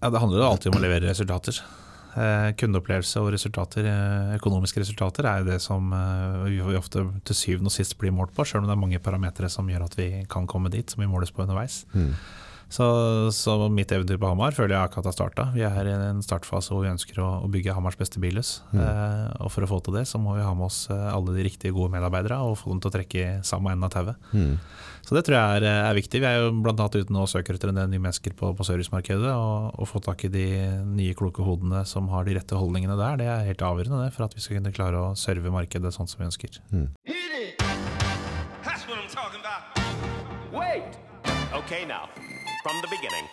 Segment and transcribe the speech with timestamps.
[0.00, 1.60] Ja, Det handler jo alltid om å levere resultater.
[2.10, 7.36] Eh, kundeopplevelse og resultater, eh, økonomiske resultater er jo det som eh, vi ofte til
[7.36, 9.94] syvende og sist blir målt på, selv om det er mange parametere som gjør at
[9.98, 11.84] vi kan komme dit, som vi måles på underveis.
[11.94, 12.16] Mm.
[12.70, 12.86] Så,
[13.34, 15.46] så mitt eventyr på Hamar føler jeg akkurat har starta.
[15.56, 18.60] Vi er i en startfase hvor vi ønsker å, å bygge Hamars beste bilhus.
[18.70, 18.84] Mm.
[18.84, 21.34] Eh, og for å få til det, så må vi ha med oss eh, alle
[21.34, 24.30] de riktige gode medarbeidere og få dem til å trekke i samme enden av tauet.
[24.30, 24.54] Mm.
[25.02, 26.22] Så det tror jeg er, er viktig.
[26.22, 26.86] Vi er jo bl.a.
[26.86, 29.34] ute nå og søker etter en del nye mennesker på, på servicemarkedet.
[29.34, 30.46] Og, og få tak i de
[30.86, 33.18] nye kloke hodene som har de rette holdningene der.
[33.18, 36.10] Det er helt avgjørende det, for at vi skal kunne klare å serve markedet sånn
[36.10, 36.62] som vi ønsker.
[37.02, 37.58] It!
[38.62, 39.74] That's what I'm talking about.
[40.54, 41.00] Wait!
[41.50, 42.08] Okay, now,
[42.62, 43.24] from the beginning.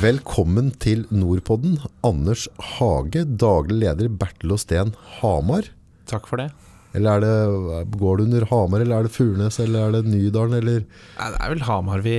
[0.00, 1.78] Velkommen til Nordpodden.
[2.04, 2.46] Anders
[2.76, 5.72] Hage, daglig leder Bertel og Steen Hamar.
[6.06, 6.50] Takk for det.
[6.94, 10.54] Eller er det, går det under Hamar, eller er det Furnes, eller er det Nydalen,
[10.60, 12.16] eller Nei, Det er vel Hamar vi,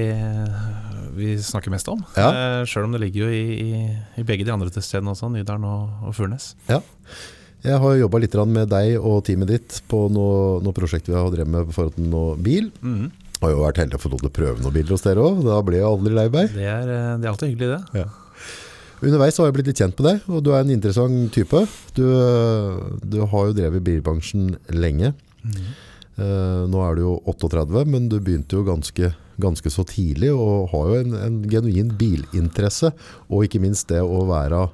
[1.17, 2.03] vi snakker mest om.
[2.17, 2.29] Ja.
[2.29, 3.81] Eh, Sjøl om det ligger jo i, i,
[4.21, 6.51] i begge de andre stedene også, Nydalen og, og Furnes.
[6.69, 6.81] Ja.
[7.65, 11.27] Jeg har jobba litt med deg og teamet ditt på noe, noe prosjekt vi har
[11.33, 12.69] drevet med for noe bil.
[12.81, 13.09] Mhm.
[13.41, 15.43] Har jo vært heldig å få lov til å prøve noen biler hos dere òg.
[15.45, 16.55] Da blir jeg aldri lei meg.
[16.55, 18.07] Det, er, eh, det er alltid hyggelig, det.
[18.97, 21.59] Underveis har jeg blitt litt kjent med deg, og du er en interessant type.
[21.93, 22.05] Du,
[23.05, 25.11] du har jo drevet bilbransjen lenge.
[25.45, 25.67] Eh,
[26.17, 30.89] nå er du jo 38, men du begynte jo ganske, ganske så tidlig og har
[30.89, 32.89] jo en, en genuin bilinteresse.
[33.29, 34.65] Og ikke minst det å være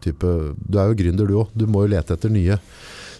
[0.00, 0.30] type
[0.64, 1.52] Du er jo gründer, du òg.
[1.52, 2.56] Du må jo lete etter nye.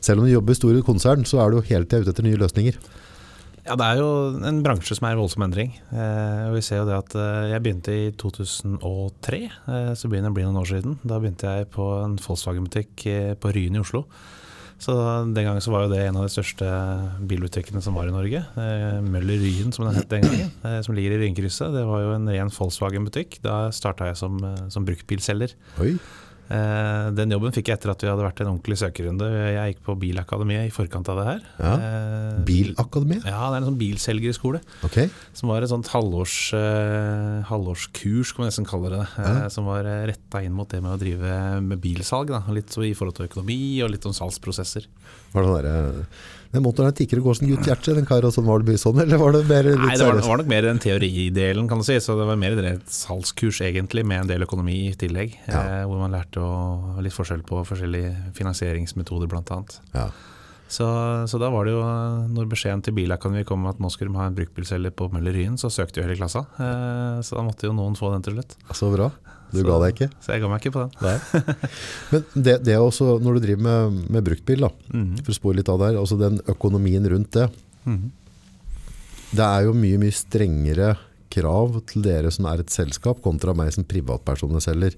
[0.00, 2.26] Selv om du jobber i store konsern, så er du jo hele tida ute etter
[2.26, 2.78] nye løsninger.
[3.66, 4.08] Ja, Det er jo
[4.48, 5.74] en bransje som er i voldsom endring.
[5.92, 10.30] Eh, og vi ser jo det at eh, Jeg begynte i 2003, eh, så begynner
[10.30, 10.96] det å bli noen år siden.
[11.04, 14.06] Da begynte jeg på en Volkswagen-butikk eh, på Ryen i Oslo.
[14.80, 14.94] Så
[15.34, 16.66] Den gangen så var jo det en av de største
[17.28, 18.40] bilbutikkene som var i Norge.
[18.56, 20.50] Eh, Møller Ryen, som den het den gangen.
[20.64, 21.74] Eh, som ligger i Ryenkrysset.
[21.74, 23.42] Det var jo en ren Volkswagen-butikk.
[23.44, 25.52] Da starta jeg som, eh, som bruktbilselger.
[26.50, 29.26] Eh, den jobben fikk jeg etter at vi hadde vært en ordentlig søkerrunde.
[29.54, 31.44] Jeg gikk på Bilakademiet i forkant av det her.
[31.62, 31.74] Ja.
[31.78, 33.28] Eh, Bilakademiet?
[33.28, 34.60] Ja, det er en sånn bilselgerskole.
[34.88, 35.12] Okay.
[35.38, 39.06] Som var et sånt halvårs, eh, halvårskurs, kan man nesten kalle det.
[39.22, 42.34] eh, Som var retta inn mot det med å drive med bilsalg.
[42.34, 42.42] Da.
[42.50, 44.86] Litt så i forhold til økonomi og litt om salgsprosesser.
[45.32, 46.06] Var det sånn
[46.50, 48.80] Den motoren tikker og går som Gutt hjerte, den kar og sånn var det mye
[48.82, 51.86] sånn, eller var det mer Nei, det var, var nok mer den teoridelen, kan du
[51.86, 51.94] si.
[52.02, 55.36] Så det var mer et salgskurs egentlig, med en del økonomi i tillegg.
[55.46, 55.62] Ja.
[55.62, 59.78] Eh, hvor man lærte å, litt forskjell på forskjellige finansieringsmetoder, annet.
[59.94, 60.08] Ja.
[60.70, 60.86] Så,
[61.26, 61.80] så da var det jo,
[62.34, 65.34] når beskjeden til Bilakademiet kom om at nå skulle de ha en bruktbilselger på Møller
[65.34, 66.44] Ryen, så søkte jo hele klassa.
[66.62, 68.58] Eh, så da måtte jo noen få den til slutt.
[68.74, 69.12] Så bra.
[69.50, 70.10] Du Så- ga deg ikke?
[70.22, 71.20] Så jeg ga meg ikke på den.
[72.12, 75.16] Men det, det er også, når du driver med, med bruktbil, da, Mhm.
[75.24, 77.48] for å spore litt av der, altså den økonomien rundt det,
[77.86, 78.10] Mhm.
[79.32, 80.96] det er jo mye, mye strengere
[81.30, 84.94] krav til dere som er et selskap, kontra meg som privatperson selger.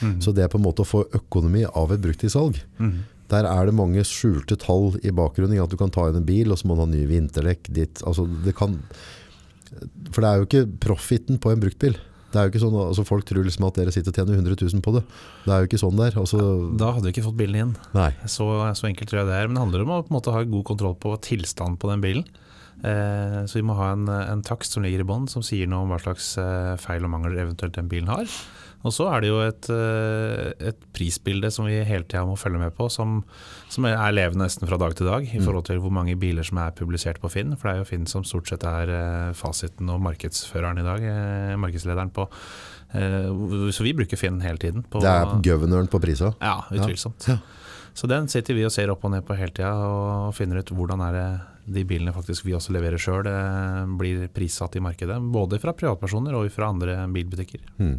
[0.00, 0.20] Mhm.
[0.22, 2.60] Så det er på en måte å få økonomi av et bruktbilsalg.
[2.78, 2.98] Mhm.
[3.28, 5.60] Der er det mange skjulte tall i bakgrunnen.
[5.62, 7.68] At du kan ta inn en bil, og så må du ha nye vinterdekk.
[8.06, 8.78] Altså det kan,
[10.12, 11.96] for det er jo ikke profitten på en bruktbil.
[12.32, 14.58] Det er jo ikke sånn, altså Folk tror liksom at dere sitter og tjener 100
[14.66, 15.02] 000 på det.
[15.44, 16.16] Det er jo ikke sånn der.
[16.20, 16.40] Altså,
[16.76, 17.76] Da hadde vi ikke fått bilen inn.
[17.94, 18.10] nei.
[18.26, 19.46] Så, så enkelt tror jeg det er.
[19.48, 22.02] Men det handler om å på en måte ha god kontroll på tilstanden på den
[22.04, 22.26] bilen.
[22.84, 25.86] Eh, så vi må ha en, en takst som ligger i bånn, som sier noe
[25.86, 28.26] om hva slags eh, feil og mangler eventuelt den bilen har.
[28.86, 32.60] Og så er det jo et, eh, et prisbilde som vi hele tida må følge
[32.60, 33.18] med på, som,
[33.72, 36.60] som er levende nesten fra dag til dag, i forhold til hvor mange biler som
[36.62, 37.56] er publisert på Finn.
[37.56, 41.02] For det er jo Finn som stort sett er eh, fasiten og markedsføreren i dag,
[41.10, 42.30] eh, markedslederen på.
[42.96, 44.84] så vi bruker Finn hele tiden.
[44.86, 46.32] På, Det er governøren på prisa.
[46.40, 47.26] ja, utvilsomt.
[47.28, 47.40] Ja.
[47.96, 50.70] Så den sitter vi og ser opp og ned på hele tida og finner ut
[50.70, 51.28] hvordan er det
[51.66, 53.26] de bilene faktisk vi også leverer sjøl
[53.98, 55.16] blir prissatt i markedet.
[55.32, 57.64] Både fra privatpersoner og fra andre bilbutikker.
[57.80, 57.96] Mm.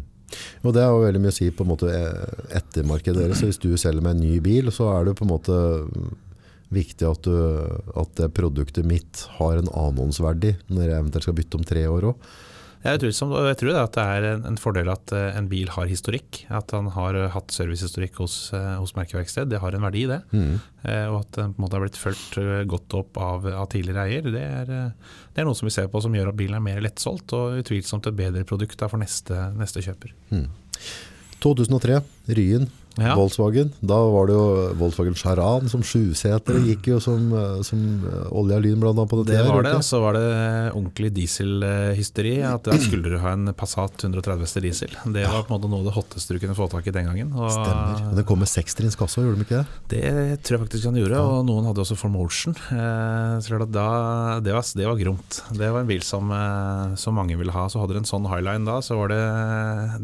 [0.62, 3.44] Og det har jo veldig mye å si på en måte eh, ettermarkedet deres.
[3.44, 5.58] Hvis du selger meg en ny bil, så er det på en måte
[6.74, 7.36] viktig at, du,
[7.96, 12.10] at det produktet mitt har en annonsverdi når jeg eventuelt skal bytte om tre år
[12.10, 12.28] òg.
[12.84, 13.34] Ja, utvilsomt.
[13.34, 15.90] Og jeg tror det at det er en, en fordel at eh, en bil har
[15.90, 16.44] historikk.
[16.54, 19.50] At han har eh, hatt servicehistorikk hos, eh, hos merkeverksted.
[19.50, 20.20] Det har en verdi, det.
[20.32, 20.58] Mm.
[21.10, 22.38] og at den på en måte har blitt fulgt
[22.70, 24.28] godt opp av, av tidligere eier.
[24.32, 24.70] Det er,
[25.34, 27.58] det er noe som vi ser på som gjør at bilen er mer lettsolgt, og
[27.64, 30.14] utvilsomt et bedre produkt for neste, neste kjøper.
[31.42, 31.98] 2003,
[32.38, 32.70] Ryen.
[32.98, 33.14] Ja.
[33.18, 33.72] Volkswagen.
[33.80, 34.46] Da var det jo
[34.78, 36.58] Volkswagen Charan som sjuseter.
[36.66, 39.62] Gikk jo som, eh, som eh, olje og lyn blant annet på det Det var
[39.66, 40.26] det, og så var det
[40.74, 42.34] ordentlig dieselhysteri.
[42.48, 44.92] At da skulle du ha en Passat 130 hester diesel.
[45.14, 47.08] Det var på en måte noe av det hotteste du kunne få tak i den
[47.10, 47.32] gangen.
[47.34, 48.02] Og Stemmer.
[48.08, 49.66] Men den kom med sekstrinns kasse, gjorde de ikke det?
[49.94, 52.56] Det tror jeg faktisk han gjorde, og noen hadde også Formotion.
[52.74, 55.40] Eh, så da, det, var, det var gromt.
[55.54, 56.30] Det var en bil som,
[57.00, 57.66] som mange ville ha.
[57.70, 59.22] Så hadde du en sånn Highline da, så var det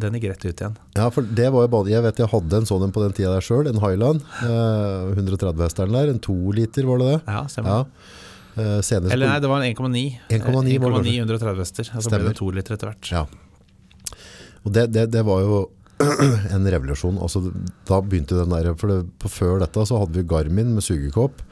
[0.02, 0.78] Den gikk rett ut igjen.
[0.96, 3.14] Ja, for det var jo bare, Jeg vet jeg hadde en sånn en på den
[3.16, 4.22] tida der sjøl, en Highland.
[4.44, 6.12] Eh, 130-hesteren der.
[6.14, 7.20] En to liter, var det det?
[7.26, 7.80] Ja, stemmer.
[7.80, 8.20] Ja.
[8.54, 8.78] Eh,
[9.10, 10.02] Eller nei, det var en 1,9.
[10.30, 11.88] 1,9 var det 1,9 130 hester.
[11.90, 12.28] Og så ble Stemmer.
[12.30, 13.10] det to liter etter hvert.
[13.10, 13.24] Ja.
[14.64, 15.58] Og det, det, det var jo
[16.54, 17.18] en revolusjon.
[17.22, 17.42] Altså,
[17.88, 21.42] da begynte den der, for det, på Før dette så hadde vi Garmin med sugekopp.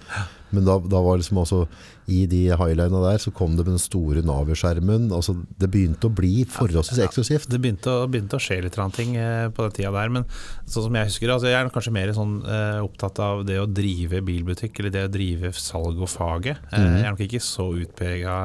[0.53, 1.67] Men da, da var liksom også
[2.11, 5.07] i de highlinene der så kom det med den store Navi-skjermen.
[5.15, 7.47] Altså, det begynte å bli forholdsvis eksklusivt.
[7.53, 10.27] Det begynte å, begynte å skje litt ting eh, på den tida der, men
[10.67, 13.69] sånn som jeg husker altså Jeg er kanskje mer sånn, eh, opptatt av det å
[13.71, 16.59] drive bilbutikk, eller det å drive salg og faget.
[16.73, 16.97] Eh, Mhm.
[16.99, 18.37] Jeg er nok ikke så utprega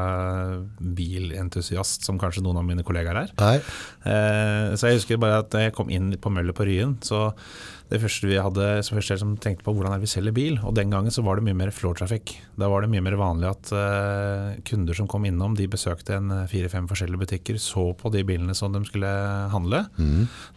[0.97, 3.33] bilentusiast som kanskje noen av mine kollegaer er.
[4.05, 7.33] Eh, så jeg husker bare at da jeg kom inn på Møller på Ryen, så
[7.87, 10.73] det første vi hadde, som første som tenkte på hvordan er vi selger bil, og
[10.75, 12.33] den gangen så var det mye mer floor traffic.
[12.59, 16.33] Da var det mye mer vanlig at uh, kunder som kom innom, de besøkte en
[16.33, 19.11] eh, fire-fem forskjellige butikker, så på de bilene som de skulle
[19.53, 19.85] handle.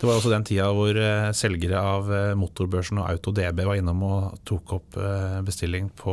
[0.00, 4.02] Det var også den tida hvor uh, selgere av uh, Motorbørsen og AutoDB var innom
[4.06, 4.98] og tok opp
[5.46, 6.12] bestilling på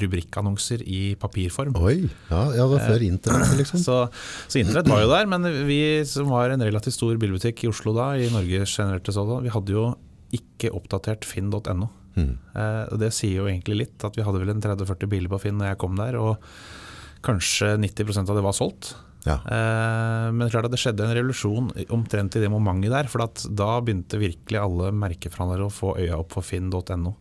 [0.00, 1.76] rubrikkannonser i papirform.
[1.80, 3.80] oi, ja, ja det var før internett liksom.
[3.80, 3.98] Så,
[4.46, 7.94] så internett var jo der, men vi som var en relativt stor bilbutikk i Oslo
[7.96, 9.86] da, i Norge generelt, sådan, vi hadde jo
[10.36, 11.90] ikke oppdatert finn.no.
[12.16, 15.58] Eh, det sier jo egentlig litt, at vi hadde vel en 30-40 biler på Finn
[15.60, 16.52] når jeg kom der, og
[17.24, 18.94] kanskje 90% av det var solgt.
[19.22, 19.38] Ja.
[19.46, 23.44] Eh, men klart at det skjedde en revolusjon omtrent i det momentet der, for at
[23.48, 27.14] da begynte virkelig alle merkeforhandlere å få øya opp for finn.no.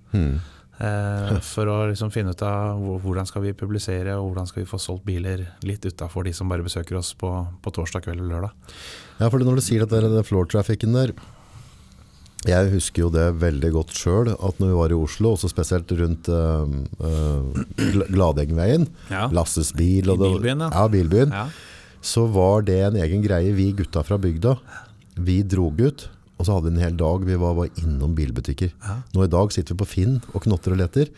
[0.81, 4.69] Eh, for å liksom finne ut av hvordan skal vi publisere og hvordan skal vi
[4.71, 7.29] få solgt biler litt utafor de som bare besøker oss på,
[7.61, 8.73] på torsdag kveld eller lørdag.
[9.19, 11.13] Ja, for når du sier at det er den floor-trafikken der
[12.47, 15.91] Jeg husker jo det veldig godt sjøl, at når vi var i Oslo, også spesielt
[15.99, 16.65] rundt uh,
[16.97, 19.27] uh, Gladengveien, Ja.
[19.29, 20.69] Lasses bil og det- bilbyen, ja.
[20.73, 21.47] ja, bilbyen, Ja.
[22.01, 23.53] så var det en egen greie.
[23.53, 24.57] Vi gutta fra bygda,
[25.17, 26.07] vi drog ut,
[26.39, 28.71] og så hadde vi en hel dag vi var, var innom bilbutikker.
[29.13, 31.09] Nå i dag sitter vi på Finn og knotter og leter,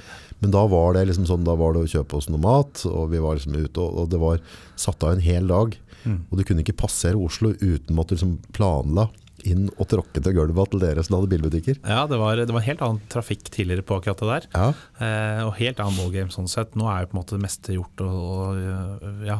[0.42, 3.10] men da var det liksom sånn, da var det å kjøpe oss noe mat, og
[3.12, 4.42] vi var liksom ute, og, og det var
[4.76, 5.78] satt av en hel dag.
[6.04, 9.06] Og du kunne ikke passere Oslo uten måtte liksom planla
[9.50, 11.80] inn og tråkket til gulvet til dere som hadde bilbutikker.
[11.84, 14.50] Ja, det var, det var helt annen trafikk tidligere på akkurat det der.
[14.56, 14.72] Ja,
[15.04, 16.76] Eh, og helt annen ballgame sånn sett.
[16.80, 19.40] Nå er jo på en måte det meste gjort, og, og ja,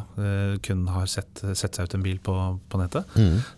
[0.64, 2.34] kun har sett, sett seg ut en bil på,
[2.70, 3.08] på nettet.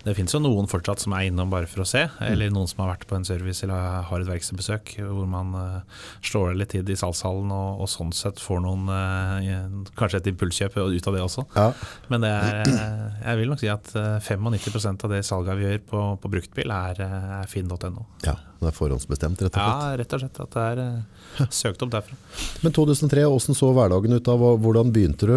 [0.04, 2.84] Det finnes jo noen fortsatt som er innom bare for å se, eller noen som
[2.84, 6.90] har vært på en service eller har et verkstedbesøk, hvor man eh, slår litt tid
[6.92, 9.66] i salgshallen og, og sånn sett får noen eh,
[9.99, 11.46] kanskje et impulskjøp ut av det også.
[11.56, 11.69] ja.
[12.12, 15.66] Men det er, eh, jeg vil nok si at eh, 95% av det salget vi
[15.66, 18.06] gjør på, på bruktbil, er, eh, er finn.no.
[18.27, 19.83] ja det er forhåndsbestemt rett og slett.
[19.85, 20.38] Ja, rett og slett.
[20.41, 22.17] At det er eh, søkt opp derfra.
[22.65, 24.37] Men 2003, hvordan så hverdagen ut da?
[24.65, 25.35] Hvordan begynte du?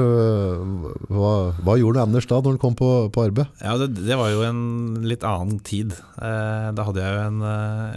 [1.11, 3.51] Hva, hva gjorde du Anders da, når du kom på, på arbeid?
[3.59, 4.63] Ja, det, det var jo en
[5.03, 5.95] litt annen tid.
[6.15, 7.43] Eh, da hadde jeg jo en,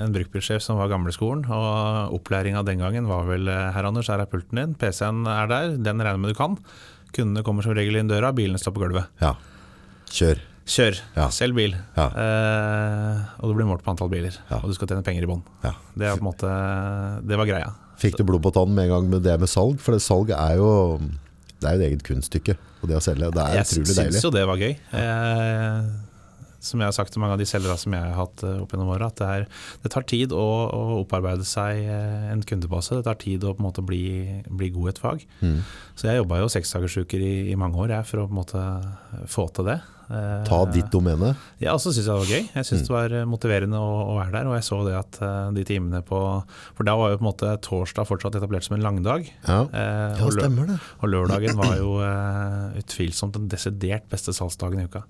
[0.03, 4.23] en bruktbilsjef som var gamleskolen, og opplæringa den gangen var vel Herr Her, Anders, her
[4.23, 6.59] er pulten din, PC-en er der, den regner med du kan.
[7.15, 9.11] Kundene kommer som regel inn døra, bilene står på gulvet.
[9.23, 9.37] Ja,
[10.11, 10.43] kjør.
[10.67, 11.29] Kjør, Ja.
[11.35, 11.73] selg bil.
[11.97, 12.05] Ja.
[12.07, 14.37] Eh, og du blir målt på antall biler.
[14.51, 14.61] Ja.
[14.63, 15.43] Og du skal tjene penger i bånn.
[15.65, 15.73] Ja.
[15.99, 16.13] Det,
[17.29, 17.73] det var greia.
[18.03, 19.81] Fikk du blod på tannen med en gang med det med salg?
[19.83, 20.99] For det salg er jo,
[21.61, 22.57] det er jo et eget kunststykke.
[22.83, 24.23] Og det å selge, det er Jeg utrolig syns deilig.
[24.25, 24.73] jo det var gøy.
[24.99, 25.91] Eh,
[26.63, 28.75] som jeg har sagt til mange av de selgerne som jeg har hatt eh, opp
[28.75, 29.47] gjennom åra, at det, er,
[29.83, 32.99] det tar tid å, å opparbeide seg eh, en kundebase.
[32.99, 34.05] Det tar tid å på en måte bli,
[34.47, 35.25] bli god i et fag.
[35.43, 35.59] Mm.
[35.99, 38.63] Så jeg jobba jo seksdagersuker i, i mange år jeg, for å på en måte
[39.31, 39.81] få til det.
[40.13, 41.33] Eh, Ta ditt domene.
[41.63, 42.47] Ja, og så syns jeg det var gøy.
[42.61, 44.51] Jeg syns det var motiverende å, å være der.
[44.51, 45.21] Og jeg så det at
[45.57, 46.21] de timene på
[46.77, 49.27] For da var jo på en måte torsdag fortsatt etablert som en langdag.
[49.49, 50.79] Ja, ja stemmer det.
[51.01, 55.05] og lørdagen var jo eh, utvilsomt den desidert beste salgsdagen i uka.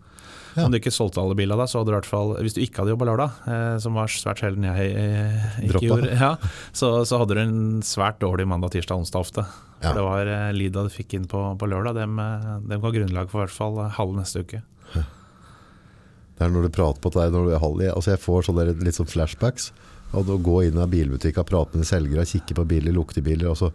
[0.52, 0.66] Ja.
[0.66, 2.60] Om du ikke solgte alle bilene da, så hadde du i hvert fall Hvis du
[2.60, 5.86] ikke hadde jobba lørdag, eh, som var svært sjelden jeg eh, ikke Droppa.
[5.86, 6.32] gjorde, ja,
[6.76, 9.46] så, så hadde du en svært dårlig mandag, tirsdag, onsdag ofte.
[9.82, 12.92] For det var eh, Lida du fikk inn på, på lørdag, dem, eh, dem ga
[12.94, 14.62] grunnlag for i hvert fall eh, halve neste uke.
[14.92, 17.88] Det er når du prater på deg når du er halv i.
[17.92, 19.70] Altså jeg får sånne litt sånn flashbacks.
[20.16, 23.22] Og å gå inn i en bilbutikk og prate med selgere, kikke på biler, lukte
[23.24, 23.48] biler.
[23.52, 23.70] Altså,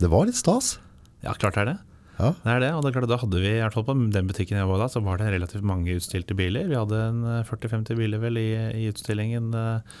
[0.00, 0.76] det var litt stas.
[1.22, 1.76] Ja, klart er det.
[2.16, 2.30] Ja.
[2.32, 4.28] Det er det, og det er klart, da hadde vi, i hvert fall på den
[4.30, 6.68] butikken jeg var da, så var det relativt mange utstilte biler.
[6.70, 8.48] Vi hadde en eh, 40-50 biler vel i,
[8.80, 9.98] i utstillingen eh,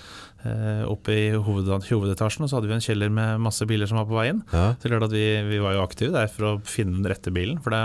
[0.48, 4.00] eh, oppe i hoved, hovedetasjen, og så hadde vi en kjeller med masse biler som
[4.00, 4.40] var på vei inn.
[4.54, 4.70] Ja.
[4.80, 7.60] Så klart at vi, vi var jo aktive der for å finne den rette bilen,
[7.64, 7.82] for det,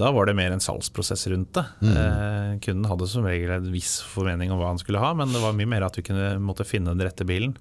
[0.00, 1.64] da var det mer en salgsprosess rundt det.
[1.86, 5.42] Eh, kunden hadde som regel en viss formening om hva han skulle ha, men det
[5.42, 7.54] var mye mer at vi kunne måtte finne den rette bilen.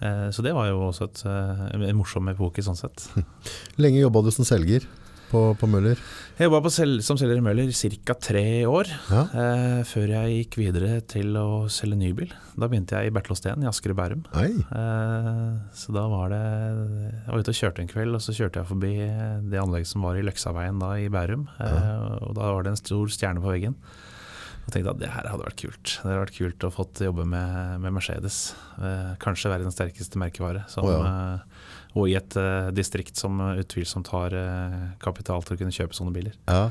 [0.00, 3.10] Eh, så det var jo også et, eh, en morsom epoke sånn sett.
[3.82, 4.86] Lenge jobba du som selger
[5.30, 6.00] på, på Møller?
[6.38, 8.14] Jeg jobba sel som selger i Møller ca.
[8.22, 9.22] tre år, Ja.
[9.32, 12.32] eh, før jeg gikk videre til å selge ny bil.
[12.58, 14.22] Da begynte jeg i Bertelåsten i Asker og Bærum.
[14.34, 18.62] Eh, så da var det Jeg var ute og kjørte en kveld, og så kjørte
[18.62, 18.92] jeg forbi
[19.50, 21.48] det anlegget som var i Løksaveien da i Bærum.
[21.58, 23.74] Eh, og da var det en stor stjerne på veggen.
[24.68, 25.94] Og tenkte at det her hadde vært kult.
[25.96, 28.52] Det hadde vært kult å fått jobbe med, med Mercedes.
[28.76, 30.66] Eh, kanskje verdens sterkeste merkevare.
[30.68, 31.57] Som, oh, eh,
[31.96, 36.14] og i et eh, distrikt som utvilsomt har eh, kapital til å kunne kjøpe sånne
[36.14, 36.36] biler.
[36.50, 36.68] Ja.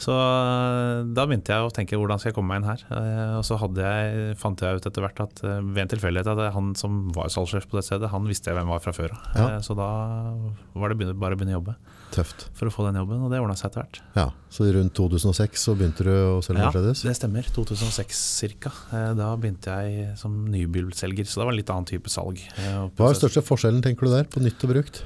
[0.00, 2.82] Så eh, da begynte jeg å tenke hvordan skal jeg komme meg inn her.
[2.90, 6.54] Eh, Og så jeg, fant jeg ut etter hvert at eh, ved en tilfeldighet at
[6.56, 9.28] han som var salgssjef på det stedet, han visste jeg hvem var fra før av.
[9.38, 9.60] Ja.
[9.64, 9.86] Så da
[10.74, 11.76] var det bare å begynne å jobbe
[12.14, 12.48] Tøft.
[12.58, 14.02] for å få den jobben, og det ordna seg etter hvert.
[14.18, 14.26] Ja.
[14.54, 17.46] Så rundt 2006 så begynte du å selge Ja, det stemmer.
[17.54, 18.20] 2006
[18.66, 18.74] ca.
[19.18, 22.42] Da begynte jeg som nybilselger, så det var en litt annen type salg.
[22.58, 25.02] Hva er den største forskjellen tenker du der, på nytt og brukt?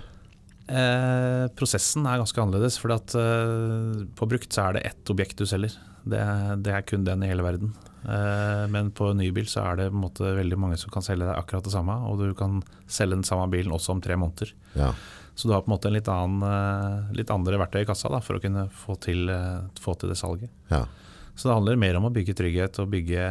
[0.69, 5.41] Eh, prosessen er ganske annerledes, for at, eh, på brukt så er det ett objekt
[5.41, 5.77] du selger.
[6.09, 6.21] Det,
[6.65, 7.73] det er kun den i hele verden.
[8.05, 11.65] Eh, men på nybil så er det måte veldig mange som kan selge deg akkurat
[11.67, 14.53] det samme, og du kan selge den samme bilen også om tre måneder.
[14.79, 14.93] Ja.
[15.39, 18.11] Så du har på en måte en litt, annen, eh, litt andre verktøy i kassa
[18.13, 20.51] da, for å kunne få til, eh, få til det salget.
[20.71, 20.87] ja.
[21.39, 23.25] Så det handler mer om å bygge trygghet og bygge,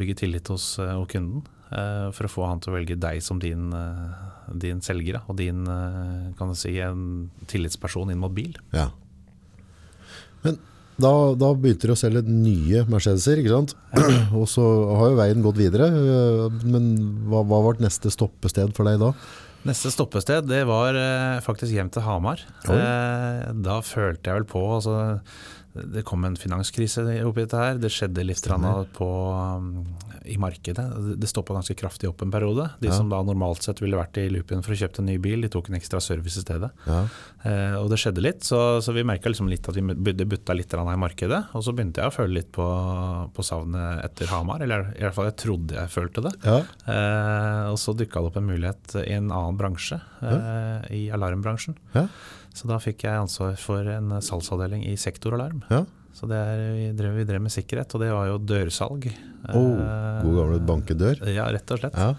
[0.00, 1.42] bygge tillit hos, eh, hos kunden.
[1.72, 5.38] Eh, For å få han til å velge deg som din, eh, din selger, og
[5.40, 8.56] din eh, kan du si, en tillitsperson inn mot bil.
[8.76, 8.90] ja.
[10.40, 10.56] Men
[11.00, 13.74] da, da begynte du å selge nye Mercedeser, ikke sant?
[14.38, 14.64] Og så
[14.96, 15.86] har jo veien gått videre.
[16.64, 16.90] Men
[17.28, 19.10] hva, hva var neste stoppested for deg da?
[19.68, 20.96] Neste stoppested det var
[21.44, 22.40] faktisk hjem til Hamar.
[22.68, 22.76] Oi.
[22.76, 24.96] Eh, da følte jeg vel på altså,
[25.72, 27.76] Det kom en finanskrise oppi dette her.
[27.78, 28.42] Det skjedde litt
[28.96, 29.84] på, um,
[30.26, 30.82] i markedet.
[31.20, 32.70] Det stoppa ganske kraftig opp en periode.
[32.80, 32.92] De Ja.
[32.96, 35.48] som da normalt sett ville vært i loopen for å kjøpe en ny bil, de
[35.48, 36.70] tok en ekstra service i stedet.
[36.86, 37.06] Ja.
[37.44, 39.82] Eh, og det skjedde litt, så, så vi merka liksom litt at vi
[40.24, 41.54] butta litt i markedet.
[41.54, 42.66] Og så begynte jeg å føle litt på,
[43.32, 46.34] på savnet etter Hamar, eller i hvert fall jeg trodde jeg følte det.
[46.44, 46.58] Ja.
[46.90, 51.78] Eh, og så dukka det opp en mulighet i en annen bransje, eh, i alarmbransjen.
[52.54, 55.62] Så da fikk jeg ansvar for en salgsavdeling i sektoralarm.
[55.70, 55.84] ja.
[56.12, 59.04] Så det er, vi, drev, vi drev med sikkerhet, og det var jo dørsalg.
[59.54, 61.20] Oh, Eh, god gamle bankedør.
[61.30, 61.94] Ja, rett og slett.
[61.96, 62.14] Ja.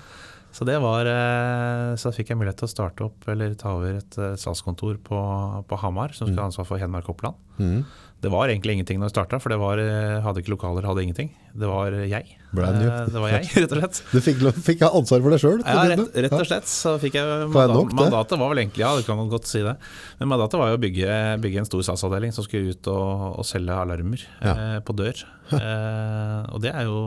[0.55, 4.00] Så det var eh, Så fikk jeg mulighet til å starte opp eller ta over
[4.00, 5.19] et eh, salgskontor på,
[5.67, 7.35] på Hamar, som skulle ha ansvar for Hedmark Oppland.
[7.59, 7.83] Mhm.
[8.21, 11.01] Det var egentlig ingenting når jeg starta, for det var, eh, hadde ikke lokaler, hadde
[11.01, 11.31] ingenting.
[11.57, 12.35] Det var jeg.
[12.53, 12.89] Brand new.
[12.91, 14.01] Eh, Det var jeg, rett og slett.
[14.11, 15.63] Du fikk, fikk ansvar for deg sjøl?
[15.65, 16.69] Ja, rett, rett og slett.
[16.69, 17.95] Så fikk jeg mandat, nok.
[17.97, 19.73] Mandatet var vel egentlig, ja, du kan godt si det.
[20.19, 23.47] Men mandatet var jo å bygge, bygge en stor salgsavdeling som skulle ut og, og
[23.49, 24.53] selge alarmer Ja.
[24.53, 25.25] eh, på dør.
[25.57, 27.01] Eh, og det er jo,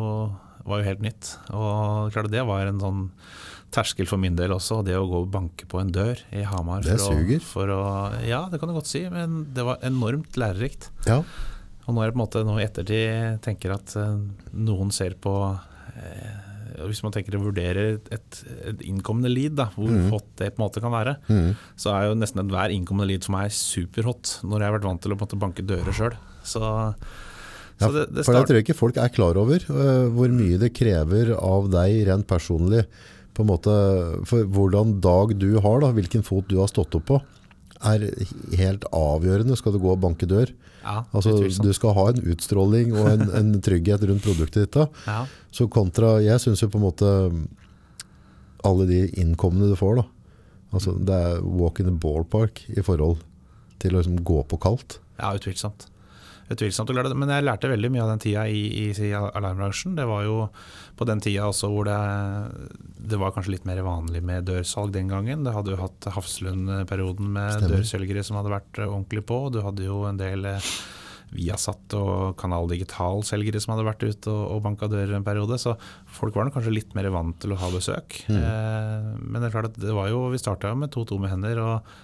[0.67, 1.37] var jo helt nytt.
[1.55, 3.05] Og klart det var en sånn
[3.75, 6.85] terskel for min del også, det å gå og banke på en dør i Hamar.
[6.87, 7.43] Det for å- suger.
[7.45, 7.83] For å,
[8.27, 10.91] ja, det kan du godt si, men det var enormt lærerikt.
[11.09, 11.23] Ja.
[11.85, 14.17] Og nå er det på en måte nå i ettertid tenker at eh,
[14.57, 15.35] noen ser på
[16.01, 16.41] eh,
[16.89, 20.65] Hvis man tenker å vurdere et, et innkommende lead, da, hvor hot det på en
[20.65, 21.53] måte kan være, mm.
[21.79, 25.05] så er jo nesten enhver innkommende lead for meg superhot, når jeg har vært vant
[25.05, 26.17] til å måte banke dører sjøl.
[26.43, 26.65] Så,
[27.79, 30.73] Ja, det, det for Jeg tror ikke folk er klar over, uh, hvor mye det
[30.75, 32.85] krever av deg rent personlig.
[33.35, 33.73] På en måte,
[34.31, 37.21] for hvordan dag du har, da, hvilken fot du har stått opp på,
[37.85, 38.07] er
[38.57, 39.57] helt avgjørende.
[39.59, 40.53] Skal du gå og banke dør?
[40.85, 44.77] ja, Altså, du skal ha en utstråling og en, en trygghet rundt produktet ditt.
[44.77, 44.87] da.
[45.09, 45.25] ja.
[45.55, 47.11] Så kontra, jeg synes jo på en måte
[48.65, 50.05] alle de innkomne du får da.
[50.75, 53.21] Altså, det er walk in the ballpark i forhold
[53.83, 54.99] til å liksom gå på kaldt.
[55.21, 55.87] Ja, utvilsomt.
[56.55, 59.97] Utvilsomt, Men jeg lærte veldig mye av den tida i, i, alarmbransjen.
[59.99, 60.37] Det var jo
[60.95, 61.99] på den tida også hvor det,
[63.11, 65.45] det var kanskje litt mer vanlig med dørsalg den gangen.
[65.47, 67.79] Det hadde jo hatt Hafslund-perioden med Stemmer.
[67.79, 69.41] dørselgere som hadde vært eh, ordentlig på.
[69.55, 70.71] Du hadde jo en del eh,
[71.35, 75.59] Viasat og Kanal Digital-selgere som hadde vært ute og, og banka dører en periode.
[75.61, 75.75] Så
[76.21, 78.23] folk var kanskje litt mer vant til å ha besøk.
[78.31, 81.63] Eh, men det er klart at det var jo, vi starta med to tomme hender.
[81.65, 81.95] og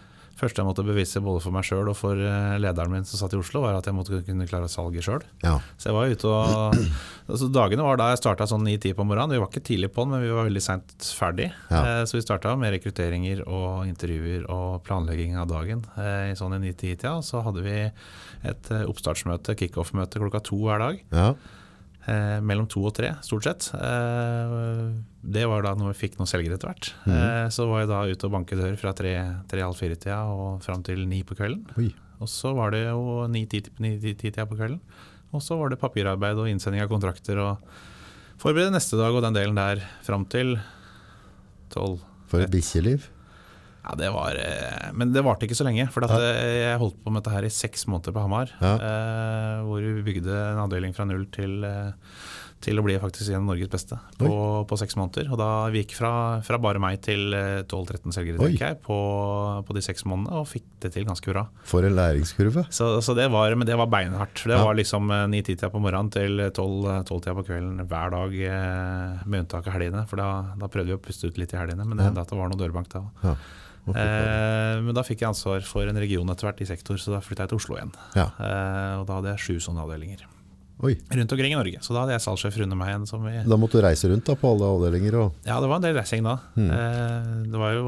[0.40, 3.36] første jeg måtte bevise både for meg sjøl og for eh, lederen min som satt
[3.36, 5.22] i Oslo, var at jeg måtte kunne klare salget sjøl.
[5.44, 5.58] Ja.
[5.76, 6.78] Så jeg var ute og
[7.30, 9.36] altså Dagene var da jeg starta sånn 9-10 på morgenen.
[9.36, 11.50] Vi var ikke tidlig på den, men vi var veldig seint ferdig.
[11.70, 11.84] Ja.
[12.00, 16.56] Eh, Så vi starta med rekrutteringer og intervjuer og planlegging av dagen eh, i sånn
[16.58, 17.16] 9-10-tida.
[17.26, 17.78] Så hadde vi
[18.50, 21.02] et oppstartsmøte, kickoff-møte klokka to hver dag.
[21.14, 21.32] ja.
[22.08, 23.66] Eh, mellom to og tre, stort sett.
[23.76, 24.54] Eh,
[25.20, 26.92] det var da når vi fikk noen selgere etter hvert.
[27.04, 31.04] Eh, så var jeg da ute og banke dør fra tre-halv fire-tida og fram til
[31.10, 31.66] ni på kvelden.
[31.76, 31.90] Oi.
[32.20, 34.80] Og så var det jo ni-ti-tida på kvelden.
[35.36, 37.70] Og så var det papirarbeid og innsending av kontrakter og
[38.40, 40.56] forberede neste dag og den delen der fram til
[41.72, 42.00] tolv.
[42.32, 43.10] For et bikkjeliv.
[43.80, 45.86] Ja, det var eh, Men det varte ikke så lenge.
[45.94, 48.52] For eh, jeg holdt på med dette her i seks måneder på Hamar.
[48.60, 48.74] Ja.
[48.76, 51.92] Eh, hvor vi bygde en avdeling fra null til, eh,
[52.60, 54.28] til å bli faktisk en av Norges beste på,
[54.68, 55.30] på seks måneder.
[55.32, 56.10] Og da vi gikk fra,
[56.44, 58.98] fra bare meg til eh, 12-13 selgere, jeg, på,
[59.64, 61.46] på de seks månedene, og fikk det til ganske bra.
[61.64, 62.66] For en læringskurve.
[62.68, 64.44] Så, så det var, men det var beinhardt.
[64.44, 64.60] Det Ja.
[64.68, 68.36] var liksom eh, 9-10-tida på morgenen til 12-tida på kvelden hver dag,
[69.24, 70.04] med unntak av helgene.
[70.12, 70.28] For da,
[70.60, 72.10] da prøvde vi å puste ut litt i helgene, men det Ja.
[72.12, 73.06] hendte at det var noe dørbank da.
[73.24, 73.34] Ja.
[73.88, 77.20] Eh, men da fikk jeg ansvar for en region etter hvert i sektor, så da
[77.24, 77.94] flytta jeg til Oslo igjen.
[78.14, 78.28] Ja.
[78.38, 80.26] Eh, og da hadde jeg sju sånne avdelinger
[80.80, 80.94] Oi.
[81.12, 81.80] rundt omkring i Norge.
[81.84, 83.06] Så da hadde jeg salgssjef under meg igjen.
[83.08, 85.82] Som Da måtte du reise rundt da på alle avdelinger og ja, det var en
[85.88, 86.38] del reising da.
[86.56, 86.70] Mm.
[87.52, 87.84] Det var jo,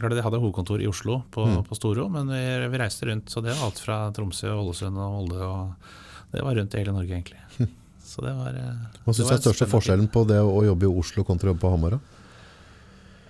[0.00, 1.62] klart Jeg hadde hovedkontor i Oslo, på, Mm.
[1.68, 3.30] på Storo, men vi, vi reiste rundt.
[3.32, 5.40] Så det var alt fra Tromsø, Ålesund og Molde.
[5.40, 7.40] Og det var rundt i hele Norge, egentlig.
[8.08, 8.52] Så det var
[9.04, 11.60] Hva syns du er største forskjellen på det å jobbe i Oslo kontra å jobbe
[11.64, 11.96] på Hamar?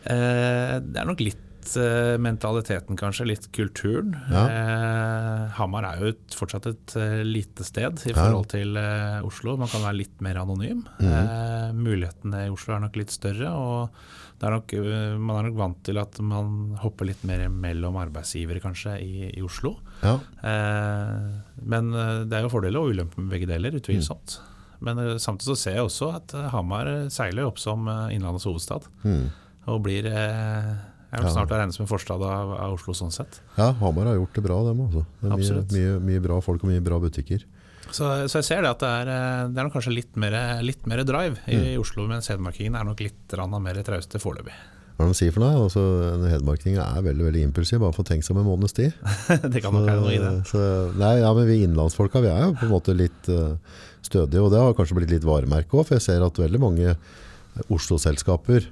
[0.08, 1.40] Eh, det er nok litt
[1.76, 3.26] eh, mentaliteten, kanskje.
[3.28, 4.14] Litt kulturen.
[4.30, 4.44] Ja.
[4.48, 9.56] Eh, Hamar er jo et, fortsatt et eh, lite sted i forhold til eh, Oslo.
[9.60, 10.84] Man kan være litt mer anonym.
[11.00, 11.10] Mm.
[11.12, 13.52] eh, mulighetene i Oslo er nok litt større.
[13.52, 17.98] og er nok, eh, man er nok vant til at man hopper litt mer mellom
[17.98, 19.74] arbeidsgivere, kanskje, i, i Oslo.
[20.04, 20.14] Ja.
[21.58, 24.38] Men det er jo fordeler og ulemper med begge deler, utvilsomt.
[24.38, 24.54] Mm.
[24.86, 28.86] Men samtidig så ser jeg også at Hamar seiler opp som Innlandets hovedstad.
[29.02, 29.26] Mm.
[29.68, 30.70] Og blir eh,
[31.12, 33.40] er vil snart å regne som en forstad av, av Oslo sånn sett.
[33.56, 35.04] ja, Hamar har gjort det bra, dem også.
[35.22, 37.46] Det er mye, mye, mye bra folk og mye bra butikker.
[37.88, 40.34] Så, så jeg ser det at det er, eh, det er nok kanskje litt mer,
[40.60, 41.68] litt mer drive i, Mm.
[41.72, 44.52] i Oslo, mens hedmarkingen er nok litt mer trauste foreløpig.
[44.98, 45.54] Hva er det de sier for noe?
[45.62, 45.82] Altså,
[46.18, 46.24] en
[46.82, 48.96] er veldig veldig impulsiv, bare for å tenke seg om en måneds tid.
[49.52, 50.32] det kan nok være noe i det.
[50.50, 50.58] Så,
[50.98, 53.54] nei, ja, men vi innlandsfolka vi er jo på en måte litt uh,
[54.02, 56.96] stødige, og det har kanskje blitt litt varemerke òg, for jeg ser at veldig mange
[57.70, 58.66] Oslo-selskaper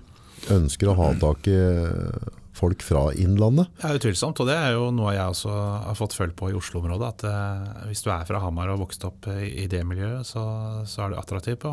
[0.52, 3.68] ønsker å ha tak i eh, folk fra Innlandet.
[3.82, 4.40] Ja, utvilsomt.
[4.40, 7.08] Og det er jo noe jeg også har fått følge på i Oslo-området.
[7.12, 10.44] At eh, hvis du er fra Hamar og vokst opp i, i det miljøet, så,
[10.88, 11.72] så er du attraktiv på,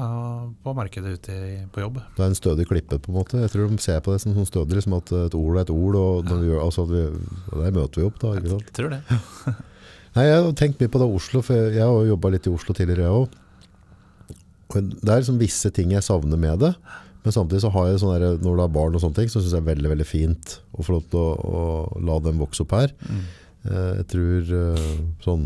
[0.64, 2.02] på markedet ute i, på jobb.
[2.18, 3.44] Det er en stødig klippe, på en måte.
[3.44, 5.76] Jeg tror de ser på det som sånn stødig, liksom at et ord er et
[5.76, 6.42] ord, og ja.
[6.42, 7.06] vi altså, at vi,
[7.54, 8.34] der møter vi opp, da.
[8.40, 8.68] ikke sant?
[8.72, 9.04] Jeg tror det.
[10.14, 12.54] Nei, jeg har tenkt mye på det Oslo, for jeg har jo jobba litt i
[12.54, 13.40] Oslo tidligere, jeg òg.
[14.74, 16.74] Det er liksom visse ting jeg savner med det.
[17.24, 19.40] Men samtidig så har jeg sånne der, når du har barn og sånne ting, så
[19.40, 22.42] syns jeg det er veldig veldig fint å få lov til å, å la dem
[22.44, 22.92] vokse opp her.
[23.08, 23.22] Mm.
[23.64, 24.88] Jeg tror eh,
[25.24, 25.46] sånn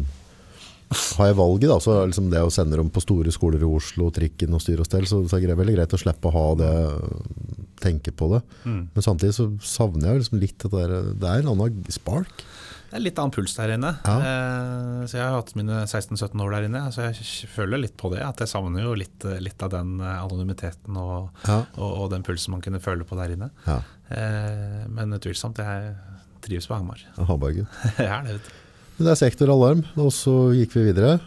[1.19, 3.69] Har jeg valget, da, så er liksom det å sende dem på store skoler i
[3.69, 6.33] Oslo, trikken og styr og stell, så, så er det veldig greit å slippe å
[6.33, 6.73] ha det,
[7.83, 8.39] tenke på det.
[8.95, 12.45] Men samtidig så savner jeg liksom litt det der Det er en annen spark.
[12.87, 13.89] Det er litt annen puls der inne.
[14.07, 14.15] Ja.
[14.23, 18.11] Eh, så jeg har hatt mine 16-17 år der inne, så jeg føler litt på
[18.13, 18.21] det.
[18.23, 21.59] At jeg savner jo litt, litt av den eh, anonymiteten og, Ja.
[21.75, 23.51] og, og den pulsen man kunne føle på der inne.
[23.67, 25.89] Ja, Eh, men utvilsomt, jeg
[26.45, 27.01] trives på Hamar.
[27.27, 27.65] Hamburgen.
[27.97, 29.03] jeg er det, vet du.
[29.03, 31.17] Det er sektoralarm, og så gikk vi videre.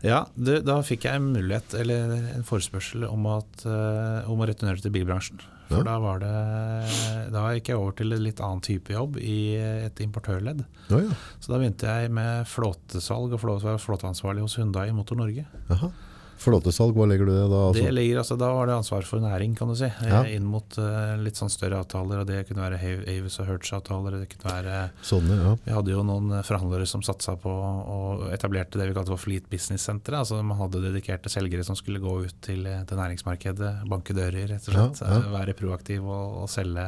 [0.00, 4.48] Ja, det, da fikk jeg en mulighet, eller en forespørsel om, at, eh, om å
[4.48, 5.42] returnere til bilbransjen.
[5.70, 5.82] For Ja.
[5.86, 10.00] da var det Da gikk jeg over til en litt annen type jobb i et
[10.02, 10.64] importørledd.
[10.90, 11.14] Ja, ja.
[11.38, 15.46] Så da begynte jeg med flåtesalg og flå- var flåteansvarlig hos Hyundai Motor Norge.
[15.70, 15.92] Jaha.
[16.40, 17.58] Flåtesalg, hva legger du det da?
[17.68, 17.82] Altså?
[17.84, 19.84] Det ligger, altså, da var det ansvar for næring, kan du si.
[19.84, 20.22] eh, Ja.
[20.32, 22.22] Inn mot uh, litt sånn større avtaler.
[22.22, 22.78] og Det kunne være
[23.12, 24.16] Avis og Hertz-avtaler.
[24.22, 25.52] Det kunne være Sånne, ja.
[25.66, 29.20] Vi hadde jo noen eh, forhandlere som satsa på og etablerte det vi kalte for
[29.20, 30.16] Fleet Business Center.
[30.20, 34.48] Altså man hadde dedikerte selgere som skulle gå ut til, eh, til næringsmarkedet, banke dører,
[34.54, 35.02] rett og slett.
[35.04, 35.18] Ja.
[35.20, 36.86] Eh, Være proaktiv og, og selge,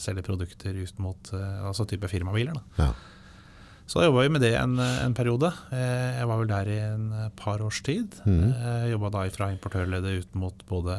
[0.00, 2.56] selge produkter ut mot uh, altså type firmabiler.
[2.78, 2.92] Da.
[3.86, 5.50] Så da jobba vi med det en, en periode.
[5.70, 8.16] Eh, Jeg var vel der i en par års tid.
[8.24, 8.46] Mm.
[8.48, 10.96] Jeg Jobba da fra importørleddet ut mot både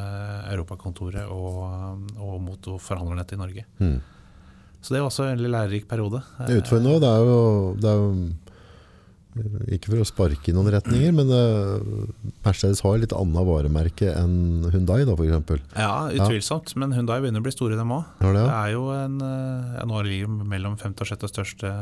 [0.54, 1.64] Europakontoret og,
[2.22, 3.66] og mot forhandlernettet i Norge.
[3.82, 3.98] Mm.
[4.86, 6.22] Så det var også en veldig lærerik periode.
[6.46, 7.40] Det er utfordrende òg, det er jo,
[7.82, 8.10] det er jo
[9.76, 14.64] Ikke for å sparke i noen retninger, men eh, Mercedes har litt annet varemerke enn
[14.72, 15.60] Hyundai da, for eksempel.
[15.76, 16.72] Ja, utvilsomt.
[16.80, 18.06] Men Hyundai begynner å bli store, dem òg.
[18.24, 21.74] Ja, det, Det er jo en eh, ja, Nå ligger mellom femte og sjette største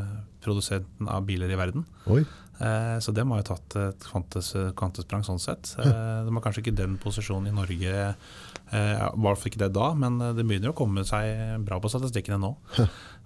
[0.44, 1.86] produsenten av biler i verden.
[2.10, 2.24] Oi,
[2.62, 5.72] Eh, Så dem har jo tatt et kvantes, kvantesprang sånn sett.
[5.74, 9.72] Eh, De har kanskje ikke den posisjonen i Norge, eh, i hvert fall ikke det
[9.74, 12.52] da, men eh, det begynner å komme seg bra på statistikkene nå.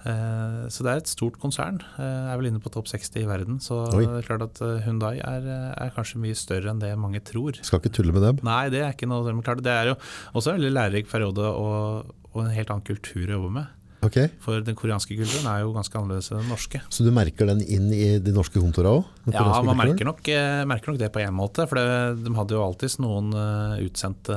[0.06, 1.80] Eh, Så det er et stort konsern.
[1.98, 3.58] Jeg Er vel inne på topp 60 i verden.
[3.58, 4.04] Så Oi.
[4.06, 7.20] det er klart at Hundai Hyundai er, eh, er kanskje mye større enn det mange
[7.20, 7.52] tror.
[7.62, 8.38] skal ikke tulle med dem.
[8.42, 9.24] Nei, det er ikke noe
[9.62, 9.96] Det er jo
[10.34, 13.66] også en veldig lærerik periode og, og en helt annen kultur å jobbe med.
[14.04, 16.80] Ok, For den koreanske kulturen er jo ganske annerledes enn den norske.
[16.94, 19.08] Så du merker den inn i de norske kontorene òg?
[19.34, 21.66] Ja, man merker nok, eh, merker nok det på en måte.
[21.66, 24.36] For det, de hadde jo alltids noen eh, utsendte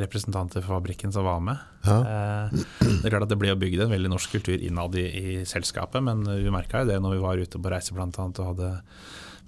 [0.00, 1.60] representanter for fabrikken som var med.
[1.84, 1.98] Ja.
[2.00, 5.34] Eh, det er klart at det ble bygd en veldig norsk kultur innad i, i
[5.48, 8.72] selskapet, men vi merka jo det når vi var ute på reise annet og hadde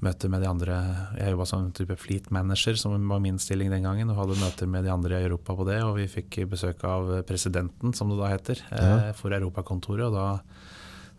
[0.04, 0.76] møter med de andre
[1.18, 4.70] Jeg jobba som type fleet manager, som var min stilling den gangen, og hadde møter
[4.70, 5.80] med de andre i Europa på det.
[5.86, 9.12] Og vi fikk besøk av presidenten, som det da heter, ja.
[9.18, 10.08] for Europakontoret.
[10.10, 10.28] Og da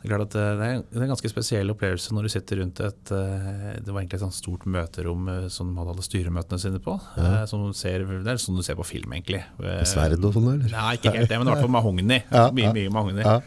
[0.05, 2.59] det er klart at det er det er en ganske spesiell opplevelse når du sitter
[2.61, 6.05] rundt et eh, Det var egentlig et sånt stort møterom eh, som de hadde alle
[6.05, 6.93] styremøtene sine på.
[7.17, 7.31] Ja.
[7.49, 9.41] Som ser, det er sånn du ser på film, egentlig.
[9.57, 10.69] Med Sverd og sånn, eller?
[10.69, 12.19] Nei, ikke helt det, men i hvert fall mahogni.
[12.29, 12.75] Ja, Mye, ja.
[12.77, 13.25] mye mahogni.
[13.25, 13.39] Ja.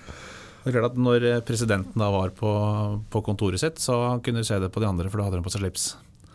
[0.68, 2.50] Det er klart at Når eh, presidenten da var på,
[3.08, 5.46] på kontoret sitt, så kunne du se det på de andre, for da hadde de
[5.46, 5.86] på seg slips.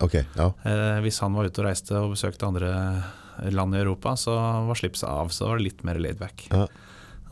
[0.01, 0.49] Okay, ja.
[0.65, 2.71] Eh, hvis han var ute og reiste og besøkte andre
[3.53, 4.33] land i Europa, så
[4.65, 5.29] var slipset av.
[5.29, 6.47] Så var det litt mer laidback.
[6.49, 6.65] Ja.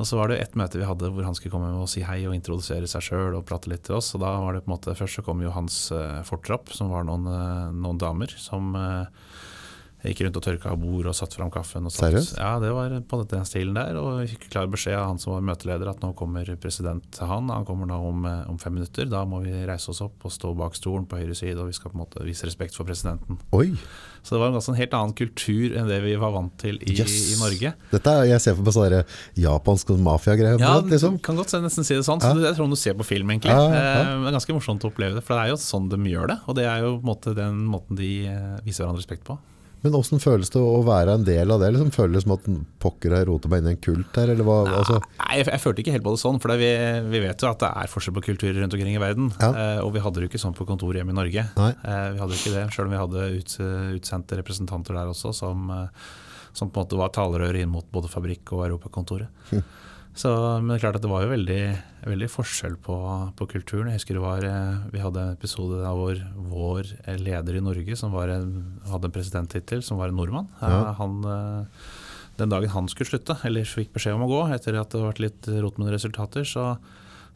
[0.02, 2.24] Og så var det ett møte vi hadde hvor han skulle komme og si hei
[2.26, 4.14] og introdusere seg sjøl og prate litt til oss.
[4.16, 6.94] Og da var det på en måte Først så kom jo hans eh, fortropp, som
[6.94, 9.28] var noen, eh, noen damer som eh,
[10.04, 11.86] gikk rundt og tørka av bord og satte fram kaffen.
[11.86, 12.38] Og satt, Seriøst?
[12.40, 13.98] Ja, det var på den stilen der.
[14.02, 17.50] Og vi fikk klar beskjed av han som var møteleder at nå kommer president han.
[17.54, 19.06] Han kommer da om, eh, om fem minutter.
[19.10, 21.74] Da må vi reise oss opp og stå bak stolen på høyre side, og vi
[21.78, 23.38] skal på en måte vise respekt for presidenten.
[23.54, 23.78] Oi,
[24.24, 26.94] Så det var en en helt annen kultur enn det vi var vant til i,
[26.94, 27.34] Yes.
[27.34, 27.74] i Norge.
[27.90, 30.60] Dette er, jeg ser for meg sånne japansk mafiagreier.
[30.60, 31.20] Ja, liksom.
[31.22, 32.22] kan godt nesten si det sånn.
[32.22, 32.34] Så Ja.
[32.36, 33.50] det tror sånn du ser på film, egentlig.
[33.50, 34.02] Ja, ja.
[34.02, 36.28] Eh, Det er ganske morsomt å oppleve det, for det er jo sånn de gjør
[36.28, 36.40] det.
[36.48, 39.40] Og det er jo måte den måten de eh, viser hverandre respekt på.
[39.82, 41.72] Men hvordan føles det å være en del av det?
[41.74, 42.48] Liksom, føles det som at
[42.84, 44.30] pokker har rota meg inn i en kult her?
[44.34, 46.72] Eller hva, altså, Nei, jeg, jeg følte ikke helt på det sånn, for det vi,
[47.16, 49.32] vi vet jo at det er forskjell på kulturer rundt omkring i verden.
[49.42, 49.50] Ja.
[49.52, 51.48] Eh, og vi hadde det jo ikke sånn på kontoret hjemme i Norge.
[51.58, 53.56] Eh, vi hadde jo ikke det, Selv om vi hadde ut,
[53.98, 56.12] utsendte representanter der også, som, eh,
[56.54, 59.58] som på en måte var talerør inn mot både fabrikk og Europakontoret.
[60.14, 60.28] Så,
[60.60, 61.60] men det er klart at det var jo veldig,
[62.04, 62.96] veldig forskjell på,
[63.40, 63.88] på kulturen.
[63.94, 66.20] Jeg husker det var, eh, Vi hadde en episode av vår,
[66.52, 66.90] vår
[67.22, 68.50] leder i Norge som var en,
[68.92, 70.50] hadde en presidenttittel, som var en nordmann.
[70.60, 70.92] Eh, Ja.
[71.00, 71.88] Han, eh,
[72.42, 75.12] den dagen han skulle slutte, eller fikk beskjed om å gå, etter at det hadde
[75.14, 76.78] vært litt rot med resultater, så,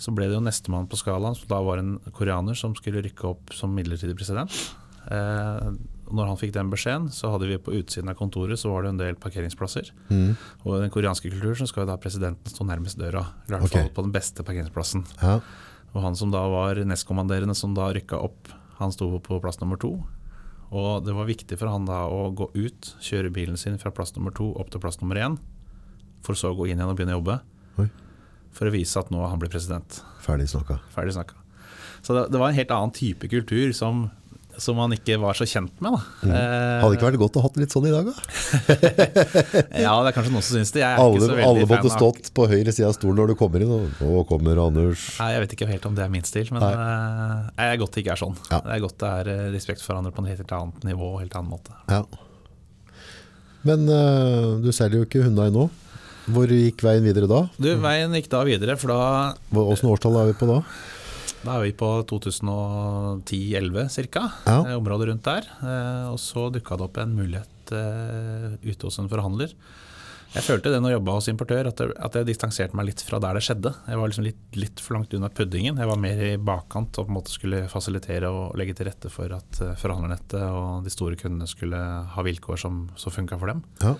[0.01, 3.27] så ble det jo nestemann på skalaen, som da var en koreaner som skulle rykke
[3.31, 4.51] opp som midlertidig president.
[5.07, 5.71] Eh,
[6.11, 8.91] når han fikk den beskjeden, så hadde vi på utsiden av kontoret så var det
[8.93, 9.91] en del parkeringsplasser.
[10.09, 13.23] mm, Og i den koreanske kulturen så skal jo da presidenten stå nærmest døra.
[13.47, 15.05] I hvert fall fall på den beste parkeringsplassen.
[15.21, 15.39] ja.
[15.95, 18.49] Og han som da var nestkommanderende, som da rykka opp,
[18.81, 19.93] han sto på plass nummer to.
[20.75, 24.11] Og det var viktig for han da å gå ut, kjøre bilen sin fra plass
[24.17, 25.37] nummer to opp til plass nummer én,
[26.25, 27.37] for så å gå inn igjen og begynne å jobbe.
[27.79, 27.87] Oi.
[28.51, 30.01] For å vise at nå han blitt president.
[30.25, 30.81] Ferdig snakka.
[30.91, 31.39] Ferdig snakka.
[32.03, 34.09] Så det, det var en helt annen type kultur som,
[34.61, 35.95] som man ikke var så kjent med.
[35.95, 36.29] Da.
[36.29, 36.81] Eh, Mm.
[36.81, 38.15] Hadde det ikke vært godt å ha det litt sånn i dag, da?
[39.85, 40.81] Ja, det er kanskje noen som syns det.
[40.83, 42.95] Jeg er Alle, ikke så veldig alle måtte fan av stått på høyre side av
[42.97, 43.71] stolen når du kommer inn.
[43.75, 45.05] Og nå kommer Anders.
[45.19, 46.73] Nei, Jeg vet ikke helt om det er min stil, men Nei.
[46.75, 48.37] eh, det er godt det ikke er sånn.
[48.51, 48.59] Ja.
[48.65, 51.19] Det er godt det er eh, respekt for hverandre på en helt annet nivå og
[51.23, 51.75] helt annen måte.
[51.91, 52.03] Ja.
[53.65, 55.69] Men uh, du selger jo ikke hundene nå.
[56.25, 57.43] Hvor gikk veien videre da?
[57.61, 60.59] Du, Veien gikk da videre, for da, Åssen årstall er vi på da?
[61.45, 64.27] Da er vi på 2010-11 ca.
[64.45, 64.59] Ja.
[64.59, 65.49] Eh, området rundt der.
[65.61, 69.53] Eh, og så dukka det opp en mulighet eh, ute hos en forhandler.
[70.35, 72.99] Jeg følte det når jeg jobba hos importør, at, det, at jeg distanserte meg litt
[73.07, 73.71] fra der det skjedde.
[73.87, 75.79] Jeg var liksom litt, litt for langt unna puddingen.
[75.79, 79.11] Jeg var mer i bakkant og på en måte skulle fasilitere og legge til rette
[79.13, 81.79] for at forhandlernettet og de store kundene skulle
[82.11, 83.63] ha vilkår som, som funka for dem.
[83.85, 83.95] Ja.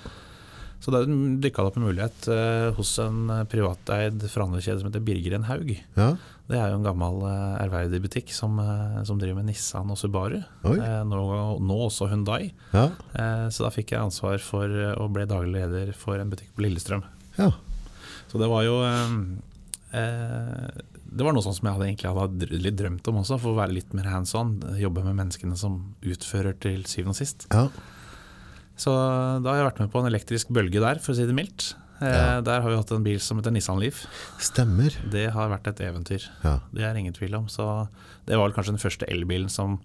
[0.86, 5.02] Så da dykka det opp en mulighet eh, hos en eh, privateid forhandlerkjede som heter
[5.08, 5.72] Birgeren Haug.
[5.98, 6.12] ja.
[6.46, 9.98] Det er jo en gammel eh, ærverdig butikk som, eh, som driver med Nissan og
[9.98, 10.36] Subaru.
[10.70, 11.22] Eh, nå,
[11.58, 12.52] nå også Hundai.
[12.70, 12.84] Ja.
[13.18, 16.68] Eh, så da fikk jeg ansvar for og ble daglig leder for en butikk på
[16.68, 17.02] Lillestrøm.
[17.42, 17.50] ja.
[18.30, 19.12] Så det var jo eh,
[19.98, 20.70] eh,
[21.16, 23.60] Det var noe sånt som jeg hadde egentlig hadde litt drømt om også, for å
[23.64, 24.58] være litt mer hands on.
[24.78, 27.48] Jobbe med menneskene som utfører til syvende og sist.
[27.54, 27.68] ja.
[28.76, 28.92] Så
[29.44, 31.74] da har jeg vært med på en elektrisk bølge der, for å si det mildt.
[32.02, 32.42] Eh, Ja.
[32.44, 34.02] Der har vi hatt en bil som heter Nissan Leaf.
[34.44, 34.92] Stemmer.
[35.10, 36.26] Det har vært et eventyr.
[36.44, 36.58] Ja.
[36.76, 37.48] Det er ingen tvil om.
[37.48, 37.88] Så
[38.28, 39.80] det var kanskje den første elbilen som,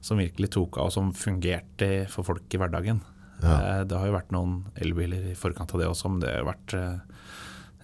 [0.00, 3.00] som virkelig tok av, og som fungerte for folk i hverdagen.
[3.42, 3.82] Ja.
[3.86, 6.72] Det har jo vært noen elbiler i forkant av det også, men det har vært
[6.74, 6.96] eh,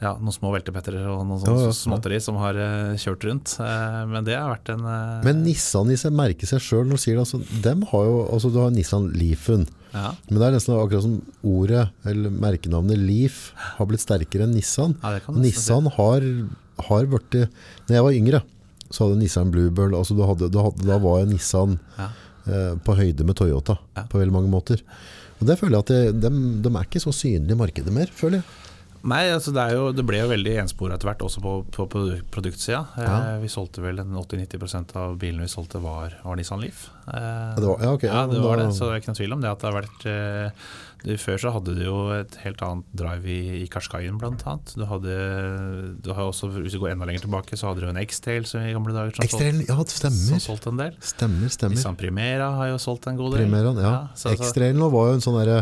[0.03, 3.55] ja, noen små veltepettere og noen sånne Ja, småtteri som har eh, kjørt rundt.
[3.63, 6.99] Eh, Men det har vært en eh, Men Nissan i seg merker seg sjøl når
[6.99, 7.27] du sier det.
[7.27, 9.67] Altså, dem har jo, altså, du har Nissan Leafen.
[9.95, 10.11] Ja.
[10.29, 11.15] Men det er nesten akkurat som
[11.47, 14.97] ordet, eller merkenavnet Leaf, har blitt sterkere enn Nissan.
[15.03, 16.27] Ja, Nissan har,
[16.89, 17.37] har vært
[17.87, 18.43] Når jeg var yngre,
[18.91, 22.11] så hadde Nissan Bluebird altså du hadde, du hadde, Da var Nissan Ja.
[22.47, 23.79] eh, på høyde med Toyota
[24.11, 24.83] på veldig mange måter.
[25.41, 28.07] Og det føler jeg at det, dem, de er ikke så synlige i markedet mer,
[28.15, 28.45] føler jeg.
[29.05, 31.85] Nei, altså det, er jo, det ble jo veldig enspor etter hvert, også på, på
[31.93, 32.81] produ- produktsida.
[32.97, 36.87] Eh, vi solgte vel 80-90% av bilene vi solgte var, var Nissan Leaf.
[37.09, 38.09] Eh, Ja, det var- ja, okay.
[38.09, 39.51] ja, ja, det var det, så det er ikke noe tvil om det.
[39.53, 40.67] at det har vært eh,
[41.21, 44.73] Før så hadde du jo et helt annet drive i, i blant annet.
[44.73, 45.17] Du hadde,
[46.01, 48.65] du har også, Hvis du går enda lenger tilbake, så hadde du en X-Tail som
[48.65, 50.97] i gamle dager som, X-Trail, ja, solgte, som solgte en del.
[51.05, 51.77] Stemmer, stemmer.
[51.77, 53.45] Nissan Primera har jo solgt en god del.
[53.45, 53.93] Primera, ja.
[54.17, 55.61] så, X-Trailen var jo en sånn derre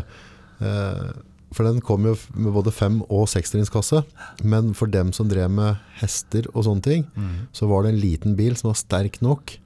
[0.62, 1.10] eh,
[1.52, 4.04] For den kom jo med både fem- og sekstrinskasse.
[4.42, 8.00] Men for dem som drev med hester og sånne ting, mm, så var det en
[8.00, 9.58] liten bil som var sterk nok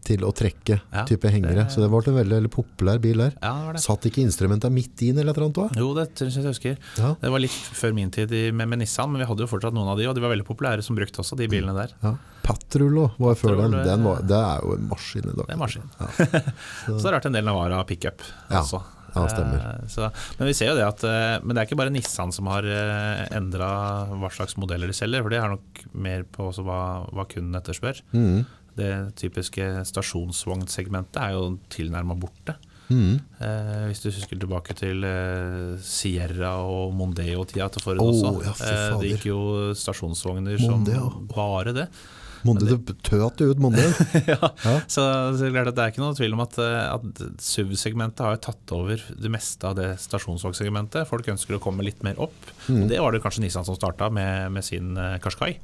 [0.00, 1.54] til å trekke Ja, type hengere.
[1.66, 3.34] det- Så det ble en veldig, veldig populær bil der.
[3.42, 3.82] ja, det det.
[3.82, 5.76] Satt ikke instrumenta midt inn eller et eller annet?
[5.76, 6.78] Jo, det tror jeg jeg husker.
[6.96, 7.14] Ja.
[7.20, 9.88] Det var litt før min tid med, med Nissan, men vi hadde jo fortsatt noen
[9.92, 11.92] av de, og de var veldig populære som brukte også de bilene der.
[12.02, 12.14] Ja.
[12.42, 13.72] Patrullo var før den.
[13.84, 15.46] Den var, det er jo en maskin i dag.
[15.46, 15.82] Det er maskin.
[16.88, 18.80] så det har vært en del Navara pickup også.
[19.14, 19.64] Ja, stemmer.
[19.72, 22.32] Eh, Så, men vi ser jo det at eh, Men det er ikke bare Nissan
[22.32, 22.66] som har
[23.34, 23.70] endra
[24.12, 28.02] hva slags modeller de selger, for det er nok mer på hva, hva kunden etterspør.
[28.14, 28.44] Mm.
[28.80, 32.56] Det typiske stasjonsvognsegmentet er jo tilnærma borte.
[32.90, 33.20] Mm.
[33.38, 38.32] Eh, hvis du husker tilbake til eh, Sierra og Mondeo-tida til Ford oh, også.
[38.48, 39.40] ja, Eh, det gikk jo
[39.78, 41.10] stasjonsvogner Mondeo.
[41.14, 41.86] som bare det.
[42.46, 43.82] Monde, det tøt ut Monde.
[44.32, 44.38] ja.
[44.64, 44.74] Ja.
[44.86, 45.04] Så,
[45.36, 48.74] så det er det er ikke noe tvil om at, eh, at SUV-segmentet har tatt
[48.76, 51.08] over det meste av det stasjonsvognssegmentet.
[51.10, 52.50] Folk ønsker å komme litt mer opp.
[52.68, 52.84] Mm.
[52.84, 55.54] Og det var det kanskje Nissan som starta med, med sin eh, Qashqai.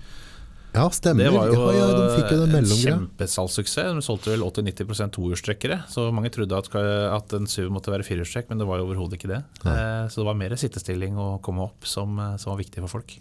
[0.76, 1.24] Ja, stemmer.
[1.24, 3.94] Det var jo ja, ja, de den en kjempesalgssuksess.
[3.96, 5.78] De solgte vel 80-90% tohjulstrekkere.
[5.88, 6.68] Så mange trodde at,
[7.16, 9.40] at en SUV måtte være firehjulstrekk, men det var jo overhodet ikke det.
[9.64, 12.98] Eh, Så det var mer sittestilling og komme opp som, eh, som var viktig for
[12.98, 13.16] folk.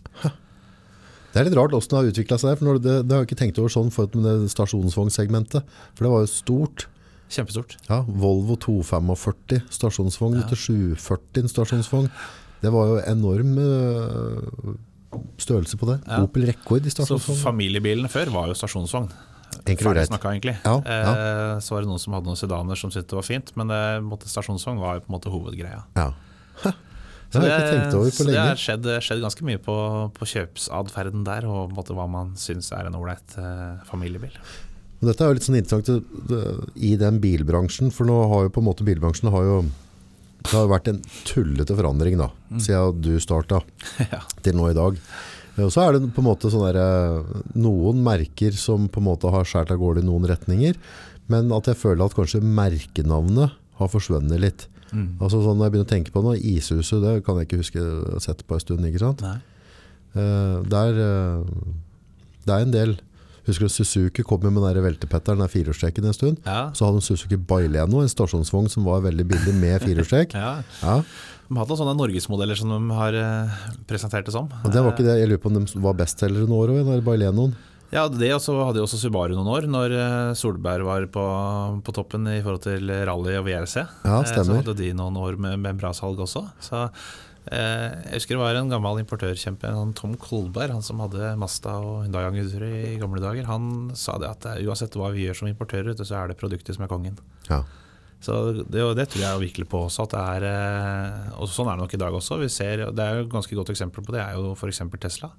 [1.36, 2.58] Det er litt rart hvordan det har utvikla seg.
[2.58, 5.66] for når det, det har jeg ikke tenkt over sånn for med det stasjonsvognsegmentet.
[5.92, 6.86] For det var jo stort.
[7.36, 7.76] Kjempestort.
[7.90, 10.62] Ja, Volvo 245 stasjonsvogn til
[10.96, 12.08] 740 stasjonsvogn.
[12.64, 14.76] Det var jo enorm øh,
[15.44, 15.98] størrelse på det.
[16.08, 16.22] Ja.
[16.24, 17.42] Opel Rekord i Så stasjonsvogn.
[17.44, 19.12] familiebilene før var jo stasjonsvogn.
[19.66, 20.16] Enkelt og greit.
[20.32, 20.56] egentlig.
[20.64, 23.52] Ja, Eh, så var det noen som hadde noen sedaner som syntes det var fint,
[23.60, 23.68] men
[24.08, 25.84] måte, stasjonsvogn var jo på en måte hovedgreia.
[26.00, 26.72] Ja.
[27.42, 27.90] Hæ.
[27.92, 29.76] Det så det har skjedd, skjedd ganske mye på,
[30.16, 34.36] på kjøpsatferden der, og måte hva man syns er en ålreit eh, familiebil.
[35.06, 38.70] Dette er jo litt sånn interessant i den bilbransjen, for nå har jo på en
[38.70, 39.58] måte bilbransjen har jo
[40.46, 42.30] Det har vært en tullete forandring da,
[42.62, 43.64] siden du starta
[44.14, 44.22] ja.
[44.46, 45.00] til nå i dag.
[45.56, 49.08] Og så er det på en måte sånn der, eh, noen merker som på en
[49.08, 50.78] måte har skjært av gårde i noen retninger,
[51.32, 54.68] men at jeg føler at kanskje merkenavnet har forsvunnet litt.
[54.92, 55.18] Mm.
[55.20, 57.82] Altså sånn Når jeg begynner å tenke på det, Ishuset det kan jeg ikke huske
[57.82, 58.86] å ha sett på en stund.
[58.86, 59.26] ikke sant?
[59.26, 59.38] Nei.
[60.16, 61.66] Eh, det, er, eh,
[62.46, 62.96] det er en del
[63.46, 66.40] Husker du Suzuki kom med den der veltepetteren, den firehjulstrekken en stund.
[66.48, 66.72] Ja.
[66.74, 70.34] Så hadde de Suzuki Baileno, en stasjonsvogn som var veldig billig med firehjulstrekk.
[70.42, 70.56] ja.
[70.82, 70.96] Ja,
[71.46, 74.50] De har hatt noen sånne norgesmodeller som de har eh, presentert det som.
[74.50, 75.20] og det var ikke det.
[75.22, 77.54] Jeg lurer på om de var bestselgere noen år òg, den der Bailenoen.
[77.94, 81.26] Ja, det også hadde jo også Subaru noen år, når eh, Solberg var på,
[81.86, 83.78] på toppen i forhold til rally og VRC.
[84.04, 84.50] Ja, Eh, stemmer.
[84.50, 86.42] Så hadde de noen år med, med bra salg også.
[86.66, 86.82] Så
[87.54, 92.04] eh, Jeg husker det var en gammel importørkjempe, Tom Kolberg, han som hadde Masta og
[92.08, 93.48] Hyundai Angudur i gamle dager.
[93.52, 96.84] Han sa det at uansett hva vi gjør som importører, så er det produktet som
[96.88, 97.20] er kongen.
[97.52, 97.62] Ja.
[98.26, 100.08] Så det, det tror jeg virkelig på også.
[100.10, 102.40] At det er, og sånn er det nok i dag også.
[102.42, 104.82] Vi ser, det er jo et ganske godt eksempel på det, er jo f.eks.
[105.06, 105.30] Tesla.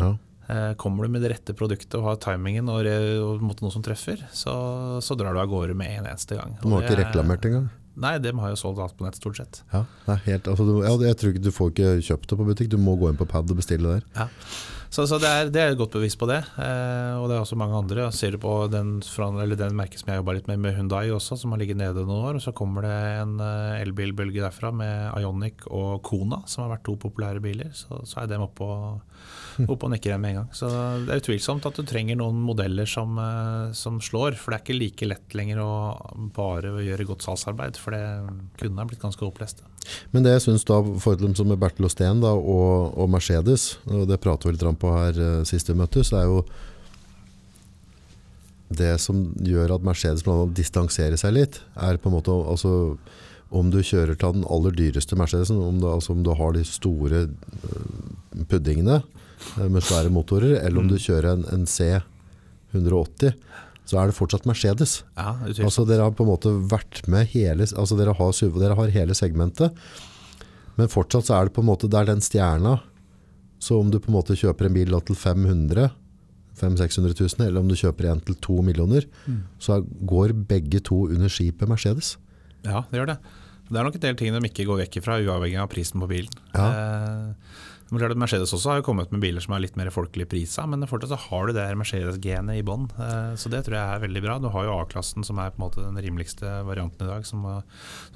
[0.00, 0.14] ja.
[0.48, 4.22] Eh, Kommer du med det rette produktet og har timingen og, og noe som treffer,
[4.32, 4.54] så,
[5.02, 6.54] så drar du av gårde med en eneste gang.
[6.62, 7.66] De har ikke er- reklamert engang.
[7.96, 9.62] Nei, de har jo solgt alt på nett, stort sett.
[9.72, 9.86] Ja,
[10.26, 12.68] helt, altså, du, ja, jeg tror ikke du får ikke kjøpt det på butikk.
[12.68, 14.02] Du må gå inn på pad og bestille der.
[14.18, 14.26] Ja.
[14.92, 16.42] Så, så det, er, det er et godt bevis på det.
[16.60, 18.04] Eh, og det er også mange andre.
[18.12, 21.08] Ser du på den, fra, eller den merket som jeg jobba litt med, med Hundai
[21.16, 22.36] også, som har ligget nede noen år.
[22.38, 22.92] Og så kommer det
[23.24, 27.72] en eh, elbilbølge derfra med Ionic og Kona, som har vært to populære biler.
[27.76, 29.15] Så, så er dem oppe og,
[29.72, 30.50] oppe og nikker igjen med en gang.
[30.56, 30.70] Så
[31.06, 34.36] det er utvilsomt at du trenger noen modeller som, eh, som slår.
[34.40, 35.72] For det er ikke like lett lenger å
[36.36, 38.04] bare gjøre godt salgsarbeid, for det,
[38.60, 39.66] kunne ha blitt ganske oppleste.
[40.10, 43.76] Men det jeg synes da, for dem som Bertel og Steen da, og, og Mercedes,
[43.86, 46.42] og det prater vi litt om på her eh, sist vi møttes, er jo
[48.76, 52.96] det som gjør at Mercedes distanserer seg litt, er på en måte altså,
[53.54, 56.64] om du kjører til den aller dyreste Mercedesen, om du, altså, om du har de
[56.66, 59.02] store øh, puddingene
[59.56, 63.34] med svære motorer, eller om du kjører en, en C180,
[63.86, 64.96] så er det fortsatt Mercedes.
[65.16, 65.36] Ja.
[65.62, 68.90] Altså dere har på en måte vært med hele, altså dere har, SUV, dere har
[68.94, 69.76] hele segmentet,
[70.76, 72.78] men fortsatt så er det på en måte, det er den stjerna,
[73.62, 75.90] så om du på en måte kjøper en bil til 500
[76.56, 79.04] 500-600 000, eller om du kjøper en til 2 millioner,
[79.60, 82.14] så er- går begge to under skipet Mercedes.
[82.64, 83.16] Ja, det gjør det.
[83.68, 86.08] Det er nok en del ting de ikke går vekk ifra, uavhengig av prisen på
[86.08, 86.32] bilen.
[86.54, 86.66] Ja.
[86.72, 87.34] Eh,
[87.90, 90.26] men klart at Mercedes også har jo kommet med biler som er litt mer folkelig
[90.32, 92.88] prisa, men fortsatt så har du det Mercedes-genet i bånn.
[92.98, 94.38] Eh, så det tror jeg er veldig bra.
[94.42, 97.44] Du har jo A-klassen, som er på en måte den rimeligste varianten i dag, som,
[97.46, 97.60] eh,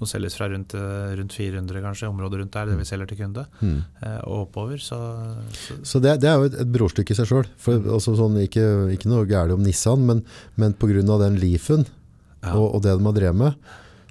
[0.01, 3.21] som selges fra rundt, eh, rundt 400 kanskje, området rundt der, det vi selger til
[3.23, 4.83] kunde, eh, og oppover.
[4.83, 4.99] Så,
[5.55, 7.55] så Så det, det er jo et, et brorstykke i seg selv.
[7.95, 10.25] Altså sånn, ikke, ikke noe gærent om Nissan, men,
[10.57, 11.87] men av den Leafen
[12.43, 12.55] Ja.
[12.57, 13.55] og, og det de har drevet med,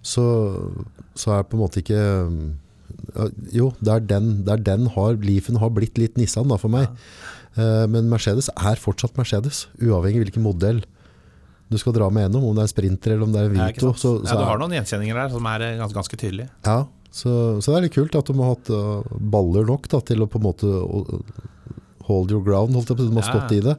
[0.05, 0.23] så,
[1.17, 1.99] så er på en måte ikke
[3.55, 6.71] Jo, det er den, det er den har, Leafen har blitt litt Nissan da, for
[6.73, 6.89] meg.
[7.57, 7.87] Ja.
[7.91, 10.83] men Mercedes er fortsatt Mercedes, uavhengig av hvilken modell
[11.69, 12.47] du skal dra med gjennom.
[12.49, 13.91] Om det er Sprinter eller om det er en Vito.
[13.93, 14.01] sant?
[14.01, 16.49] Så, ja, du har noen gjenkjenninger der som er eh, ganske, ganske tydelige.
[16.65, 19.97] ja, så, så det er litt kult at de har hatt uh, baller nok da,
[20.05, 20.69] til å på en måte
[22.05, 23.13] hold your ground, holdt jeg på å si.
[23.13, 23.75] De har stått i det.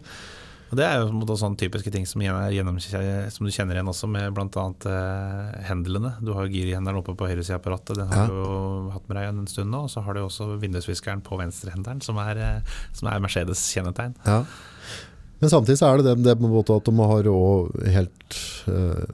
[0.71, 3.91] Og Det er jo på måte sånne typiske ting som, gjennom, som du kjenner igjen
[3.91, 4.67] også med bl.a.
[4.87, 6.13] Eh, hendlene.
[6.23, 8.27] Du har girhenderen oppe på høyresida av apparatet, den har Ja.
[8.31, 9.83] du jo hatt med deg en stund nå.
[9.89, 12.61] Og så har du også vindusviskeren på venstrehenderen, som er, eh,
[12.95, 14.15] som er Mercedes kjennetegn.
[14.25, 14.45] Ja.
[15.41, 18.41] Men samtidig så er det det, det på en måte at de har også helt
[18.69, 19.07] uh,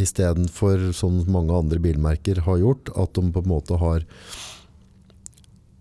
[0.00, 4.06] Istedenfor som mange andre bilmerker har gjort, at de på en måte har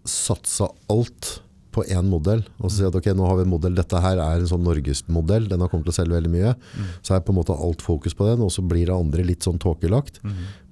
[0.06, 1.40] satsa alt
[1.76, 2.42] på én modell.
[2.60, 4.66] Og så sier at ok, nå har vi en modell, dette her er en sånn
[4.66, 6.56] norgesmodell, den har kommet til å selge veldig mye.
[7.06, 9.46] Så er på en måte alt fokus på den, og så blir det andre litt
[9.46, 10.22] sånn tåkelagt.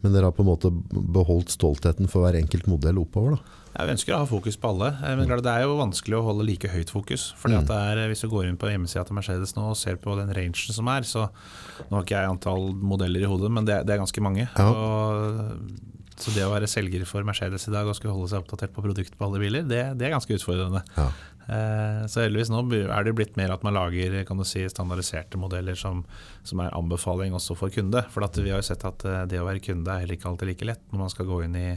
[0.02, 3.38] Men dere har på en måte beholdt stoltheten for hver enkelt modell oppover.
[3.38, 3.64] da.
[3.78, 6.24] Ja, vi ønsker å ha fokus på alle, eh, men det er jo vanskelig å
[6.26, 7.28] holde like høyt fokus.
[7.38, 9.78] Fordi at det er, eh, Hvis du går inn på hjemmesida til Mercedes nå og
[9.78, 11.30] ser på den rangen som er, så
[11.90, 14.50] nå har ikke jeg antall modeller i hodet, men det, det er ganske mange.
[14.58, 14.72] Ja.
[14.72, 15.70] Og,
[16.17, 18.84] så det å være selger for Mercedes i dag og skulle holde seg oppdatert på
[18.86, 20.82] produkt på alle biler, det, det er ganske utfordrende.
[20.97, 21.06] Ja.
[21.47, 26.03] Eh, Så heldigvis nå er det blitt mer at man lager si, standardiserte modeller som,
[26.43, 28.01] som er anbefaling også for kunde.
[28.13, 30.32] For at vi har jo sett at eh, det å være kunde er heller ikke
[30.32, 31.69] alltid like lett når man skal gå inn i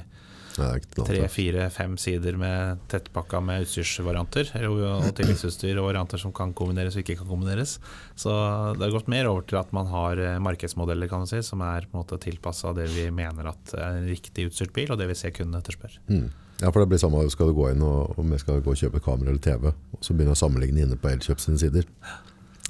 [0.59, 1.35] Nei, det er ikke noe tre, annet.
[1.35, 4.53] fire, fem sider med tettpakka med utstyrsvarianter.
[4.67, 7.77] Og, tilleggsutstyr og varianter som kan kombineres og ikke kan kombineres.
[8.19, 8.35] Så
[8.77, 11.63] det har gått mer over til at man har eh, markedsmodeller kan man si, som
[11.67, 15.01] er på en måte tilpassa det vi mener at er en riktig utstyrt bil, og
[15.01, 16.01] det vi ser kundene etterspør.
[16.11, 16.29] Mm.
[16.61, 18.81] Ja, for det blir samme skal du gå inn og om jeg skal gå og
[18.83, 21.87] kjøpe kamera eller TV, og så begynner jeg å sammenligne inne på Elkjøp sine sider.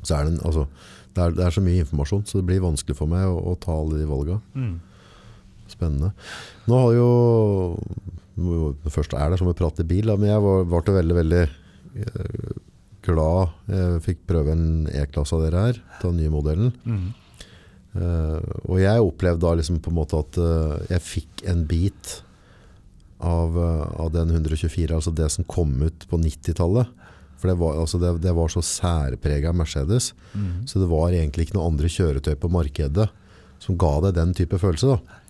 [0.05, 0.69] Så er det, en, altså,
[1.16, 3.57] det, er, det er så mye informasjon, så det blir vanskelig for meg å, å
[3.61, 4.38] ta alle de valga.
[5.81, 6.12] Spennende.
[6.69, 7.11] Nå har jo
[8.81, 11.40] Det første er det som å prate bil, da, men jeg var, ble veldig, veldig
[11.45, 12.53] eh,
[13.05, 16.71] glad jeg fikk prøve en E-klasse av dere her, den nye modellen.
[17.90, 18.38] Eh,
[18.71, 22.12] og jeg opplevde da liksom på en måte at uh, jeg fikk en bit
[23.19, 26.93] av, uh, av den 124, altså det som kom ut på 90-tallet.
[27.40, 30.11] For det var, altså det, det var så særprega Mercedes,
[30.69, 33.07] så det var egentlig ikke noen andre kjøretøy på markedet
[33.64, 34.93] som ga deg den type følelse.
[34.93, 35.23] da.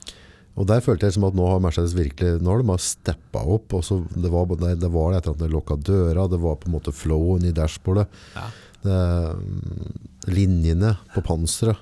[0.61, 3.73] Og der følte jeg som at nå har Mercedes virkelig Nå har de steppa opp.
[3.79, 6.59] Og så det, var, det, det var et etter at de lukka døra, det var
[6.61, 8.07] på en måte flowen i dashbordet.
[8.37, 8.49] Ja.
[8.81, 8.99] Det,
[9.41, 9.95] mm,
[10.33, 11.81] linjene på panseret.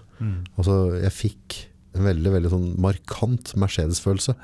[0.59, 1.59] Altså, jeg fikk
[1.99, 4.35] en veldig, veldig sånn markant Mercedes-følelse.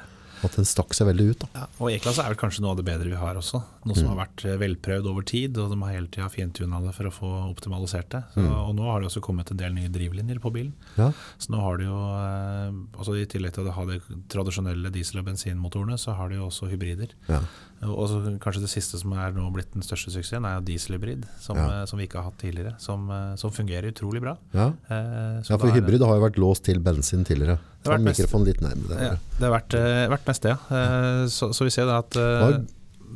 [0.45, 1.45] At den stakk seg veldig ut.
[1.57, 3.63] Ja, og E-klasse er vel kanskje noe av det bedre vi har også.
[3.89, 6.95] Noe som har vært eh, velprøvd over tid, og de har hele tida fintuna det
[6.97, 8.23] for å få optimalisert det.
[8.35, 10.73] Så, Og nå har det også kommet en del nye drivlinjer på bilen.
[11.01, 11.11] Ja.
[11.41, 14.01] Så nå har du jo, eh, altså I tillegg til å ha de
[14.33, 17.15] tradisjonelle diesel- og bensinmotorene, så har de jo også hybrider.
[17.29, 17.43] Ja.
[17.91, 21.57] Og så kanskje det siste som er nå blitt den største suksessen, er dieselhybrid, som,
[21.57, 21.83] Ja.
[21.83, 22.75] eh, som vi ikke har hatt tidligere.
[22.81, 24.37] Som, eh, som fungerer utrolig bra.
[24.53, 24.73] Ja.
[24.91, 27.59] Eh, ja, for det- hybrid har jo vært låst til bensin tidligere.
[27.83, 30.51] Det har vært mest- litt nærme, det, Ja, det har vært, eh, vært mest det,
[30.57, 30.77] ja.
[30.77, 32.65] Eh, Så, så vi ser da at eh,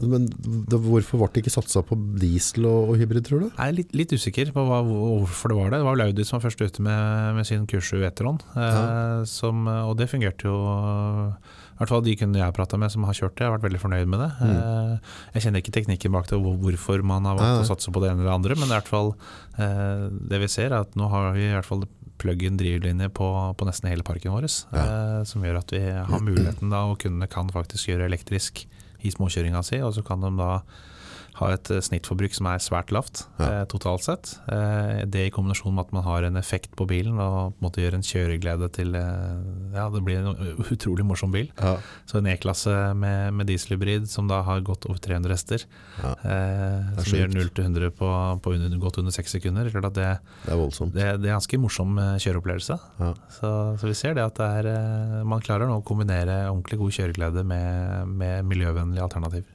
[0.01, 3.47] Men det, hvorfor ble det ikke satsa på diesel og, og hybrid, tror du?
[3.51, 5.79] Jeg er litt, litt usikker på hva, hvorfor det var det.
[5.81, 8.39] Det var vel Audi som var først ute med, med sin Q7 Eteron.
[8.55, 9.85] Eh, ja.
[9.89, 11.35] og det fungerte jo
[11.79, 13.83] hvert fall de kundene jeg har prata med som har kjørt det, har vært veldig
[13.83, 14.31] fornøyd med det.
[14.39, 14.99] Mm.
[15.37, 18.11] jeg kjenner ikke teknikken bak det og hvorfor man har valgt å satse på det
[18.11, 19.13] ene eller det andre, men i hvert fall
[19.61, 21.87] eh, det vi ser, er at nå har vi i hvert fall
[22.19, 24.49] plug-in drivlinje på, på nesten hele parken vår.
[24.75, 25.23] ja.
[25.29, 28.65] som gjør at vi har muligheten da, og kundene kan faktisk gjøre elektrisk
[29.07, 30.53] i småkjøringa si, og så kan de da
[31.39, 33.47] har et eh, snittforbruk som er svært lavt Ja.
[33.61, 34.33] eh, totalt sett.
[34.51, 37.67] Eh, det i kombinasjon med at man har en effekt på bilen og på en
[37.69, 41.51] måte gjør en kjøreglede til Ja, det blir en utrolig morsom bil.
[41.61, 41.77] Ja.
[42.09, 45.65] Så en E-klasse med, med dieselhybrid som da har gått over 300 hester,
[46.03, 46.15] Ja.
[46.25, 48.09] eh, som gjør 0 til 100 på,
[48.43, 50.93] på under, godt under 6 sekunder, det, Det er voldsomt.
[50.95, 52.79] det, det er ganske morsom kjøreopplevelse.
[53.01, 53.13] Ja.
[53.39, 56.97] Så, så vi ser det at det er, man klarer nå å kombinere ordentlig god
[56.99, 59.55] kjøreglede med, med miljøvennlige alternativer.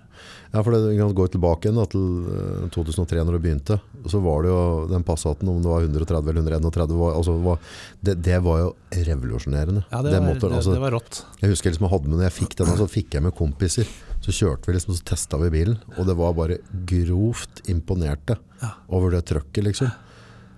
[0.54, 3.80] Ja, for det vi kan gå tilbake igjen da, til eh, 2003 når det begynte.
[4.12, 4.62] Så var det jo
[4.92, 7.74] den Passaten, om det var 130 eller 131, var, altså, var,
[8.06, 8.70] det, det var jo
[9.10, 9.86] revolusjonerende.
[9.90, 11.24] Ja, det, var, det, altså, det var rått.
[11.42, 13.92] Jeg husker liksom jeg hadde med når jeg fikk den, så fikk jeg med kompiser.
[14.24, 18.38] Så kjørte vi liksom, så testa vi bilen, og det var bare grovt imponerte
[18.94, 19.92] over det trøkket, liksom.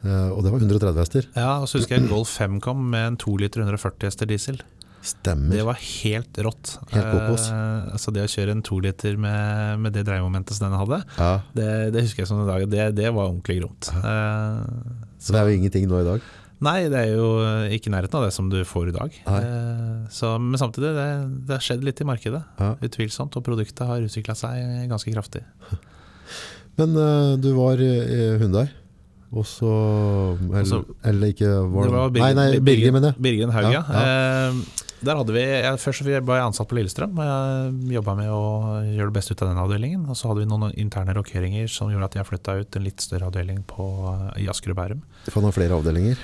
[0.06, 1.28] Eh, og det var 130 hester.
[1.34, 4.60] Ja, og så husker jeg Golf 5 kom med en 2 liter 140 hester diesel.
[5.06, 5.54] Stemmer.
[5.54, 6.72] Det var helt rått.
[6.90, 7.50] Helt kokos.
[7.54, 11.02] Eh, altså det å kjøre en 2 liter med, med det dreiemomentet som den hadde,
[11.20, 12.66] Ja, det, det husker jeg som en dag.
[12.72, 13.92] Det, det var ordentlig gromt.
[13.94, 16.26] Eh, så det er jo ingenting nå i dag.
[16.66, 17.28] Nei, det er jo
[17.76, 19.18] ikke nærheten av det som du får i dag.
[19.28, 21.08] Eh, så, men samtidig, det,
[21.50, 22.42] det har skjedd litt i markedet.
[22.62, 22.72] Ja.
[22.88, 23.36] Utvilsomt.
[23.38, 25.44] Og produktet har utvikla seg ganske kraftig.
[26.76, 28.66] Men uh, du var i i Hyundai,
[29.32, 29.70] og så
[30.36, 33.22] Eller, eller ikke var, Det var Nei, nei, Birger, mener jeg.
[33.24, 33.84] Birger Haug, ja.
[33.88, 37.20] Ja, Eh, der hadde vi, jeg, Først var ble jeg ansatt på Lillestrøm.
[37.22, 38.42] og jobba med å
[38.84, 40.08] gjøre det beste ut av den avdelingen.
[40.10, 43.02] Og så hadde vi noen interne rokeringer som gjorde at jeg flytta ut en litt
[43.06, 43.86] større avdeling på,
[44.42, 45.06] i Asker og Bærum.
[45.30, 46.20] For han har flere avdelinger.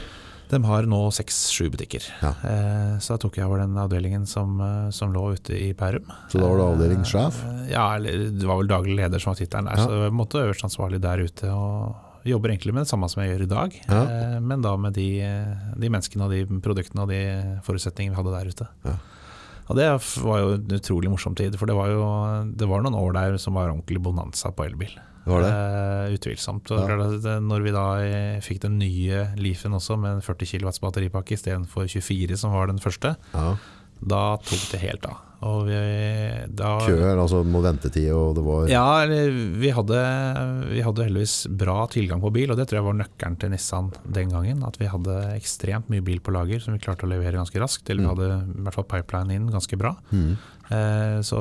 [0.51, 2.03] De har nå seks-sju butikker.
[2.19, 2.33] Ja.
[2.43, 6.09] Eh, så da tok jeg over den avdelingen som, eh, som lå ute i Bærum.
[6.27, 7.37] Så da var du avdelingssjef?
[7.47, 9.79] Eh, Ja, eller det var vel daglig leder som var tittelen der.
[9.79, 9.85] Ja.
[9.87, 11.47] Så jeg måtte øverst ansvarlig der ute.
[11.55, 14.01] og Jobber egentlig med det samme som jeg gjør i dag, Ja.
[14.03, 15.07] eh, men da med de,
[15.77, 17.21] de menneskene og de produktene og de
[17.65, 18.67] forutsetningene vi hadde der ute.
[18.85, 18.95] Ja.
[19.69, 19.87] Og det
[20.25, 22.03] var jo en utrolig morsom tid, for det var jo
[22.57, 24.93] det var noen år der som var ordentlig bonanza på elbil.
[25.25, 25.49] Var det?
[25.53, 26.71] Eh, utvilsomt.
[26.71, 26.97] Og Ja.
[26.97, 31.33] det- Når vi da eh, fikk den nye Leafen også, med en 40 kW batteripakke
[31.37, 33.55] istedenfor 24 som var den første, Ja.
[34.01, 35.27] Da tok det helt av.
[35.41, 35.77] Og vi,
[36.53, 40.01] da, Køer, altså må ventetid, og det var ja, vi hadde,
[40.69, 43.89] vi hadde heldigvis bra tilgang på bil, og det tror jeg var nøkkelen til Nissan
[44.05, 44.61] den gangen.
[44.67, 47.89] At vi hadde ekstremt mye bil på lager som vi klarte å levere ganske raskt.
[47.89, 49.95] Eller vi hadde i hvert fall pipeline inn ganske bra.
[50.13, 50.35] Mm.
[50.71, 51.39] Eh, så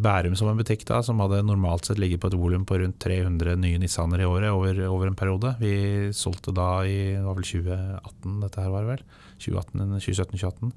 [0.00, 2.96] Bærum som en butikk da, som hadde normalt sett ligget på et volum på rundt
[3.04, 5.52] 300 nye Nissaner i året over, over en periode.
[5.60, 5.74] Vi
[6.16, 9.04] solgte da i det var vel 2018, dette her var det vel.
[9.44, 10.72] 2017-2018.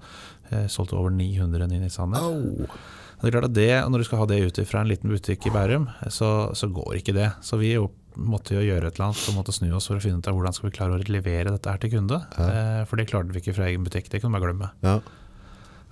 [0.52, 2.24] Eh, solgte over 900 nye Nissaner.
[2.26, 2.80] Oh.
[3.16, 5.48] Det er klart at det, Når du skal ha det ut fra en liten butikk
[5.48, 7.32] i Bærum, så, så går ikke det.
[7.46, 10.04] Så vi jo, måtte jo gjøre et eller annet og måtte snu oss for å
[10.04, 12.20] finne ut av hvordan skal vi klare å levere dette her til kunde.
[12.38, 12.84] Ja.
[12.90, 14.74] for det klarte vi ikke fra egen butikk, det kunne vi bare glemme.
[14.86, 15.00] Ja.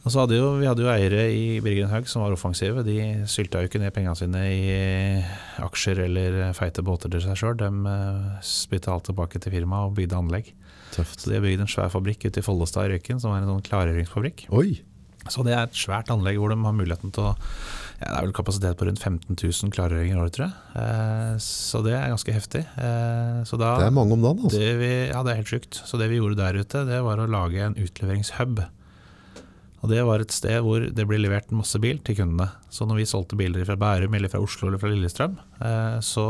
[0.04, 2.84] Og så hadde jo, Vi hadde jo eiere i Birgen Haug som var offensive.
[2.84, 2.98] De
[3.32, 4.74] sylta jo ikke ned pengene sine i
[5.64, 7.56] aksjer eller feite båter til seg sjøl.
[7.62, 10.52] De eh, spytta alt tilbake til firmaet og bygde anlegg.
[10.94, 11.22] Tøft.
[11.24, 13.50] Så de har bygd en svær fabrikk ute i Follestad i Røyken, som er en
[13.56, 14.48] sånn klargjøringsfabrikk.
[14.54, 14.82] Oi!
[15.32, 18.26] Så det er et svært anlegg hvor de har muligheten til å ja, Det er
[18.26, 20.56] vel kapasitet på rundt 15 000 klargjøringer i året, tror jeg.
[20.82, 22.64] Eh, så det er ganske heftig.
[22.76, 24.60] Eh, så da, Det er mange om dagen, altså.
[24.60, 25.80] det vi, ja, det er helt sjukt.
[25.88, 28.66] Så det vi gjorde der ute, det var å lage en utleveringshub.
[29.84, 32.50] Og Det var et sted hvor det ble levert masse bil til kundene.
[32.72, 36.24] Så når vi solgte biler fra Bærum eller fra Oslo eller fra Lillestrøm, eh, så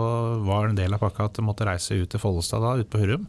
[0.45, 3.01] var en del av pakka at de måtte reise ut til Follestad da, ut på
[3.01, 3.27] Hurum,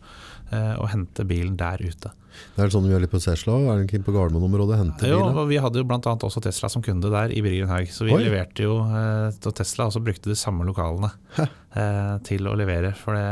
[0.80, 2.12] og hente bilen der ute.
[2.57, 5.20] Det er sånn vi gjør litt på Tesla, er det ikke på Gardermoen-området hente Jo,
[5.20, 5.36] bilen?
[5.38, 8.24] og vi hadde jo annet også Tesla som kunde der i Birgen Så vi Oi.
[8.26, 12.90] leverte jo eh, til Tesla, og så brukte de samme lokalene eh, til å levere.
[12.98, 13.28] For det,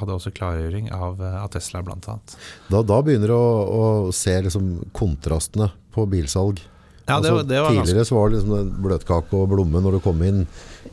[0.00, 1.82] hadde også klargjøring av, eh, av Tesla,
[2.14, 2.36] annet.
[2.72, 3.44] Da, da begynner du å,
[3.76, 3.84] å
[4.16, 6.64] se liksom kontrastene på bilsalg.
[7.10, 9.98] Ja, det, altså, var- det var tidligere så var det liksom bløtkake og blomme når
[9.98, 10.44] du kom inn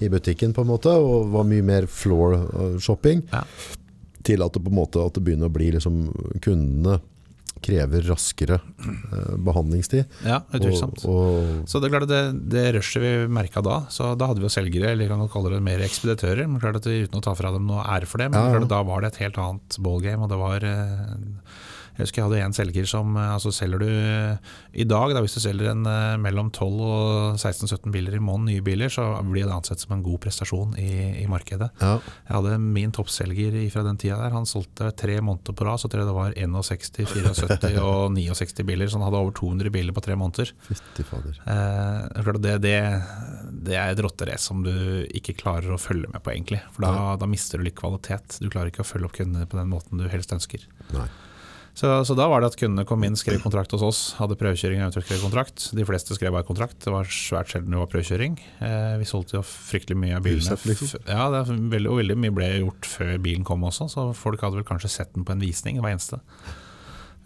[0.04, 2.36] i butikken, på en måte, og var mye mer floor
[2.84, 3.24] shopping.
[3.32, 3.46] Ja.
[4.28, 6.02] Til at det på en måte at det begynner å bli liksom
[6.44, 7.00] kundene
[7.64, 10.06] krever raskere eh, behandlingstid.
[10.28, 11.02] Ja, utvilsomt.
[11.02, 12.22] Så det er klart det,
[12.54, 15.64] det rushet vi merka da, så da hadde vi jo selgere, eller kan kalle det
[15.66, 16.46] mer ekspeditører.
[16.46, 18.60] Men klart at vi Uten å ta fra dem noe ære for det, men Ja,
[18.60, 18.70] ja.
[18.70, 20.28] da var det et helt annet ballgame.
[20.28, 21.18] Og det var eh,
[21.98, 25.22] Jeg husker jeg hadde en selger som eh, altså Selger du eh, i dag, da,
[25.24, 29.08] hvis du selger en eh, mellom 12 og 16-17 biler i måneden, nye biler, så
[29.26, 31.72] blir det ansett som en god prestasjon i, i markedet.
[31.82, 31.96] ja,
[32.28, 34.36] Jeg hadde min toppselger fra den tida der.
[34.36, 38.68] Han solgte tre måneder på rad, så tror jeg det var 61, 74 og 69
[38.68, 38.88] biler.
[38.88, 40.54] Så han hadde over 200 biler på tre måneder.
[41.50, 42.78] Eh, det det,
[43.66, 44.74] det, er et rotterace som du
[45.18, 46.62] ikke klarer å følge med på, egentlig.
[46.76, 48.38] For da, da mister du litt kvalitet.
[48.44, 50.68] Du klarer ikke å følge opp kundene på den måten du helst ønsker.
[50.94, 51.08] Nei.
[51.78, 54.80] Så, så da var det at kundene kom inn, skrev kontrakt hos oss, hadde prøvekjøring
[54.82, 55.66] og eventuelt skrev kontrakt.
[55.78, 58.38] De fleste skrev bare kontrakt, det var svært sjelden det var prøvekjøring.
[58.66, 60.58] Eh, vi solgte jo fryktelig mye av bilene.
[60.66, 61.04] Liksom.
[61.06, 64.58] Ja, det veldig, og veldig mye ble gjort før bilen kom også, så folk hadde
[64.58, 66.18] vel kanskje sett den på en visning hver eneste.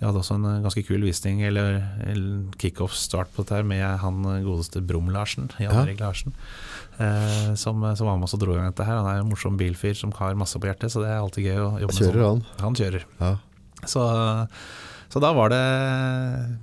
[0.01, 1.77] Vi hadde også en eh, ganske kul visning, eller,
[2.11, 5.95] eller kickoff-start på dette her med han eh, godeste Brum-Larsen, Jan Ja.
[6.01, 6.35] Larsen,
[6.97, 8.99] eh, som, som var med oss og dro i gang dette her.
[8.99, 11.61] Han er en morsom bilfyr som har masse på hjertet, så det er alltid gøy
[11.61, 12.03] å jobbe med.
[12.03, 12.19] Sånn.
[12.25, 12.43] han.
[12.65, 13.07] Han kjører.
[13.21, 13.31] Ja.
[13.89, 14.03] Så,
[15.11, 15.61] så da var det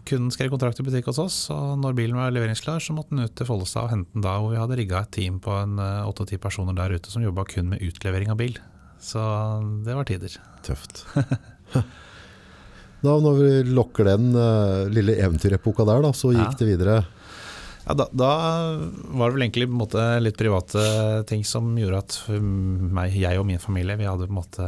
[0.09, 3.27] Kunden skrev kontrakt i butikk hos oss, og når bilen var leveringsklar, så måtte den
[3.27, 5.79] ut til Follestad og hente den da, hvor vi hadde rigga et team på en
[5.83, 8.59] eh, åtte-ti personer der ute som jobba kun med utlevering av bil.
[9.03, 9.21] Så
[9.87, 10.39] det var tider.
[10.67, 11.05] Tøft.
[12.99, 16.57] Da når vi lokker den uh, lille eventyrepoka der, da, så gikk Ja.
[16.59, 16.97] det videre.
[17.89, 18.29] Ja, da, da
[19.17, 20.83] var det vel egentlig på en måte litt private
[21.31, 24.67] ting som gjorde at meg, jeg og min familie vi hadde på en måte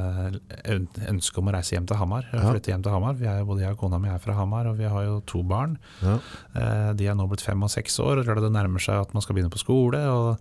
[0.73, 2.25] øn- ønske om å reise hjem til Hamar.
[2.33, 2.47] Ja.
[2.49, 3.19] Flytte hjem til Hamar.
[3.21, 5.43] Vi er både jeg og kona mi er fra Hamar, og vi har jo to
[5.45, 5.77] barn.
[6.01, 6.17] Ja.
[6.57, 9.21] Eh, De er nå blitt fem og seks år, og det nærmer seg at man
[9.23, 10.01] skal begynne på skole.
[10.09, 10.39] og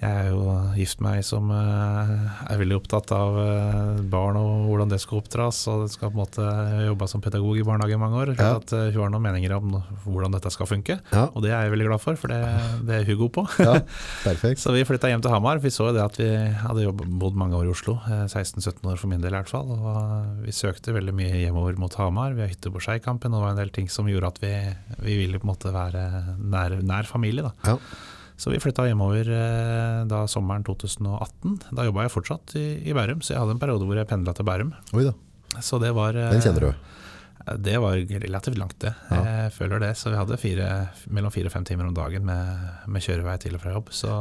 [0.00, 0.44] Jeg er jo
[0.78, 2.10] gift meg som eh,
[2.48, 5.58] er veldig opptatt av eh, barn og hvordan det skal oppdras.
[5.68, 6.46] og det skal på en måte
[6.86, 8.32] jobba som pedagog i barnehage i mange år.
[8.38, 8.54] Ja.
[8.62, 9.74] At eh, Hun har noen meninger om
[10.06, 11.26] hvordan dette skal funke, Ja.
[11.34, 12.40] og det er jeg veldig glad for, for det,
[12.88, 13.44] det er hun god på.
[13.60, 13.74] ja,
[14.28, 14.62] perfekt.
[14.64, 15.60] Så vi flytta hjem til Hamar.
[15.60, 16.30] Vi så jo det at vi
[16.64, 17.98] hadde jobbet, bodd mange år i Oslo.
[18.08, 19.68] eh, 16-17 år for min del i hvert fall.
[19.76, 22.32] Og vi søkte veldig mye hjemover mot Hamar.
[22.38, 24.54] Vi har hytte på Skeikampen, og det var en del ting som gjorde at vi,
[25.04, 26.06] vi ville på en måte være
[26.40, 27.50] nær, nær familie.
[27.50, 27.74] da.
[27.74, 27.76] Ja.
[28.40, 31.58] Så vi flytta hjemover eh, da sommeren 2018.
[31.76, 34.32] Da jobba jeg fortsatt i, i Bærum, så jeg hadde en periode hvor jeg pendla
[34.36, 34.70] til Bærum.
[34.96, 35.12] Oi da,
[35.60, 36.96] Så det var eh, den kjenner du.
[37.60, 38.94] Det var relativt langt, det.
[39.10, 39.18] Ja.
[39.26, 39.92] Jeg føler det.
[40.00, 40.70] Så vi hadde fire,
[41.12, 43.92] mellom fire og fem timer om dagen med, med kjørevei til og fra jobb.
[43.96, 44.16] Så,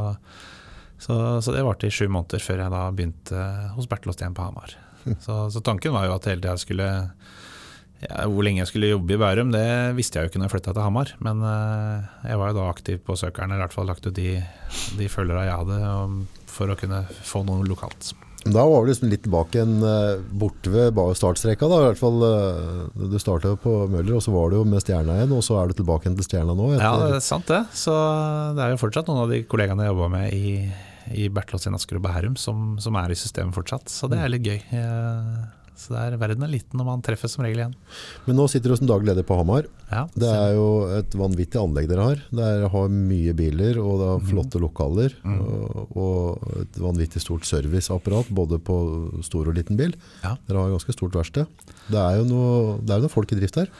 [0.99, 3.43] så, så det varte i sju måneder før jeg da begynte
[3.77, 4.75] hos Bertelåstien på Hamar.
[5.23, 6.87] Så, så tanken var jo at hele tida skulle
[8.05, 9.65] ja, Hvor lenge jeg skulle jobbe i Bærum, det
[9.97, 11.13] visste jeg jo ikke når jeg flytta til Hamar.
[11.25, 14.15] Men eh, jeg var jo da aktiv på søkerne, eller i hvert fall lagt ut
[14.15, 14.39] de,
[14.99, 18.13] de følgere jeg hadde, for å kunne få noe lokalt.
[18.47, 21.67] Da var du liksom litt tilbake igjen eh, borte ved startstreka.
[21.67, 21.81] Da.
[21.81, 25.17] I hvert fall, eh, du starta på Møller, og så var du jo med Stjerna
[25.19, 26.71] igjen, og så er du tilbake igjen til Stjerna nå.
[26.77, 27.65] Ja, det er sant det.
[27.75, 27.95] Så
[28.55, 30.55] det er jo fortsatt noen av de kollegaene jeg jobba med i,
[31.19, 33.91] i Bertelåsen Asker og Bærum som, som er i systemet fortsatt.
[33.91, 34.61] Så det er litt gøy.
[34.71, 37.75] Eh, Så det er, verden er liten når man treffes som regel igjen.
[38.27, 39.69] Men nå sitter du som daglig leder på Hamar.
[39.89, 40.65] Ja, Det er jo
[40.97, 42.23] et vanvittig anlegg dere har.
[42.35, 44.19] Dere har mye biler, og det Mhm.
[44.19, 45.15] er flotte lokaler.
[45.23, 48.75] Og, og et vanvittig stort serviceapparat, både på
[49.23, 49.95] stor og liten bil.
[50.23, 50.35] Ja.
[50.47, 51.47] Dere har ganske stort verksted.
[51.89, 53.71] Det er jo noe, det er noe folk i drift her.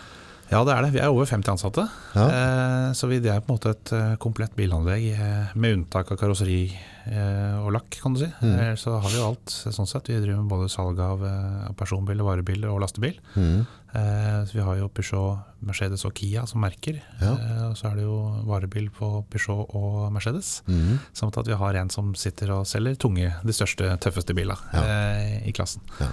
[0.49, 0.93] Ja, det er det.
[0.95, 1.85] Vi er over 50 ansatte.
[2.15, 2.25] Ja.
[2.25, 6.17] Eh, så vi, er på en måte et eh, komplett bilanlegg, eh, med unntak av
[6.17, 8.29] karosseri eh, og lakk, kan du si.
[8.41, 8.77] Mm.
[8.81, 10.09] Så har vi jo alt sånn sett.
[10.09, 11.21] Vi driver med både salg av,
[11.69, 13.19] av personbiler, varebiler og lastebil.
[13.35, 13.61] Mm.
[13.93, 16.99] Eh, så vi har jo Peugeot, Mercedes og Kia som merker.
[17.21, 17.33] Ja.
[17.33, 18.17] Eh, og så er det jo
[18.49, 20.59] varebil på Peugeot og Mercedes.
[20.69, 20.99] Mm.
[21.17, 25.39] Samt at vi har en som sitter og selger tunge, de største, tøffeste bilene eh,
[25.49, 25.85] i klassen.
[26.01, 26.11] Ja.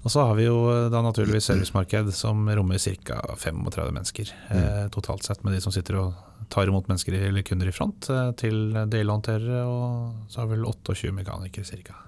[0.00, 0.56] Og så har vi jo
[0.88, 3.18] da naturligvis servicemarked som rommer ca.
[3.36, 6.14] 35 mennesker eh, totalt sett, med de som sitter og
[6.50, 10.64] tar imot mennesker eller kunder i front, eh, til delhåndterere, og så har vi vel
[10.70, 11.98] 28 mekanikere ca.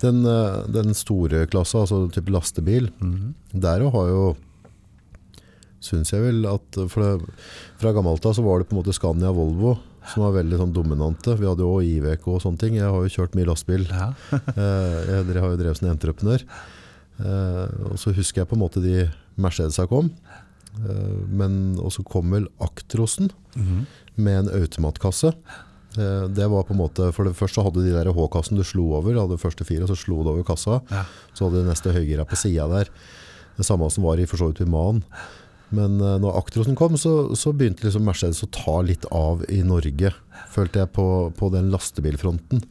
[0.00, 3.34] Den, eh, den store klassa, altså type lastebil, Mhm.
[3.52, 4.36] der har jo
[5.80, 9.30] Syns jeg vel at det, Fra gammelt av så var det på en måte Scania
[9.32, 9.78] Volvo
[10.08, 11.34] som var veldig sånn dominante.
[11.38, 12.74] Vi hadde jo IVK og sånne ting.
[12.78, 13.86] Jeg har jo kjørt mye lastebil.
[13.90, 14.12] Ja.
[14.56, 16.44] Eh, jeg, har jo drevet som entreprenør.
[17.20, 19.04] Eh, og så husker jeg på en måte de
[19.40, 20.10] Mercedesa kom.
[20.80, 23.86] Eh, men også kom vel Actrosen Mhm.
[24.16, 25.34] med en automatkasse.
[25.90, 29.12] Det var på en måte, For det første hadde de der H-kassen du slo over.
[29.12, 30.80] Du hadde de første fire, så slo du over kassa.
[30.88, 31.04] Ja.
[31.34, 32.86] Så hadde du neste høygira på sida der.
[33.56, 35.02] Det samme som var i for så vidt Human.
[35.74, 39.60] Men uh, når Actrosen kom, så, så begynte liksom Mercedes å ta litt av i
[39.66, 40.12] Norge,
[40.50, 41.06] følte jeg, på,
[41.38, 42.64] på den lastebilfronten.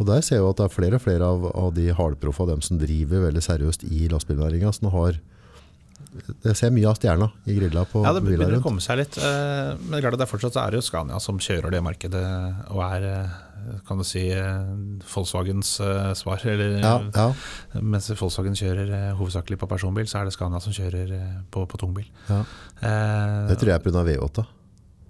[0.00, 2.48] Og der ser jeg jo at det er flere og flere av, av de hardproffa,
[2.48, 5.20] dem som driver veldig seriøst i lastebilnæringa, som har
[6.44, 9.16] Jeg ser mye av stjerna i grilla på Ja, det begynner å komme seg litt.
[9.18, 12.22] eh, Men det er det er fortsatt er det jo Scania som kjører det markedet,
[12.70, 13.28] og er eh,
[13.88, 14.72] kan du si eh,
[15.14, 15.74] Volkswagens
[16.18, 16.42] svar.
[16.44, 17.28] Eller, Ja, ja,
[17.80, 21.14] Mens Volkswagen kjører hovedsakelig på personbil, så er det Scania som kjører
[21.50, 22.08] på, på tungbil.
[22.28, 22.42] ja.
[22.82, 24.02] Det tror jeg er pga.
[24.02, 24.46] V8.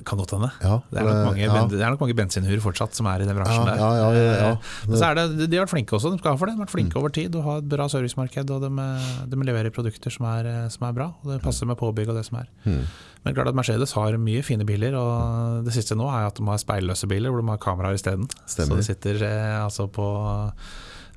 [0.05, 0.49] Kan godt hende.
[0.63, 1.65] Ja, Det er, nok mange, ja.
[1.71, 3.77] det er nok mange bensinhuer fortsatt som er i den bransjen der.
[3.79, 4.51] ja, ja, ja.
[4.53, 6.57] Eh, Men så er det, de har vært flinke også, de skal ha for det.
[6.57, 8.51] De har vært flinke over tid og har et bra servicemarked.
[8.51, 11.67] Og de, eh, de leverer produkter som er, eh, som er bra, og det passer
[11.71, 12.49] med påbygg og det som er.
[12.67, 12.85] Mm.
[13.25, 16.47] Men klart at Mercedes har mye fine biler, og det siste nå er at de
[16.49, 18.27] har speilløse biler hvor de har kameraer isteden.
[18.47, 19.23] Så det sitter
[19.63, 20.09] altså på,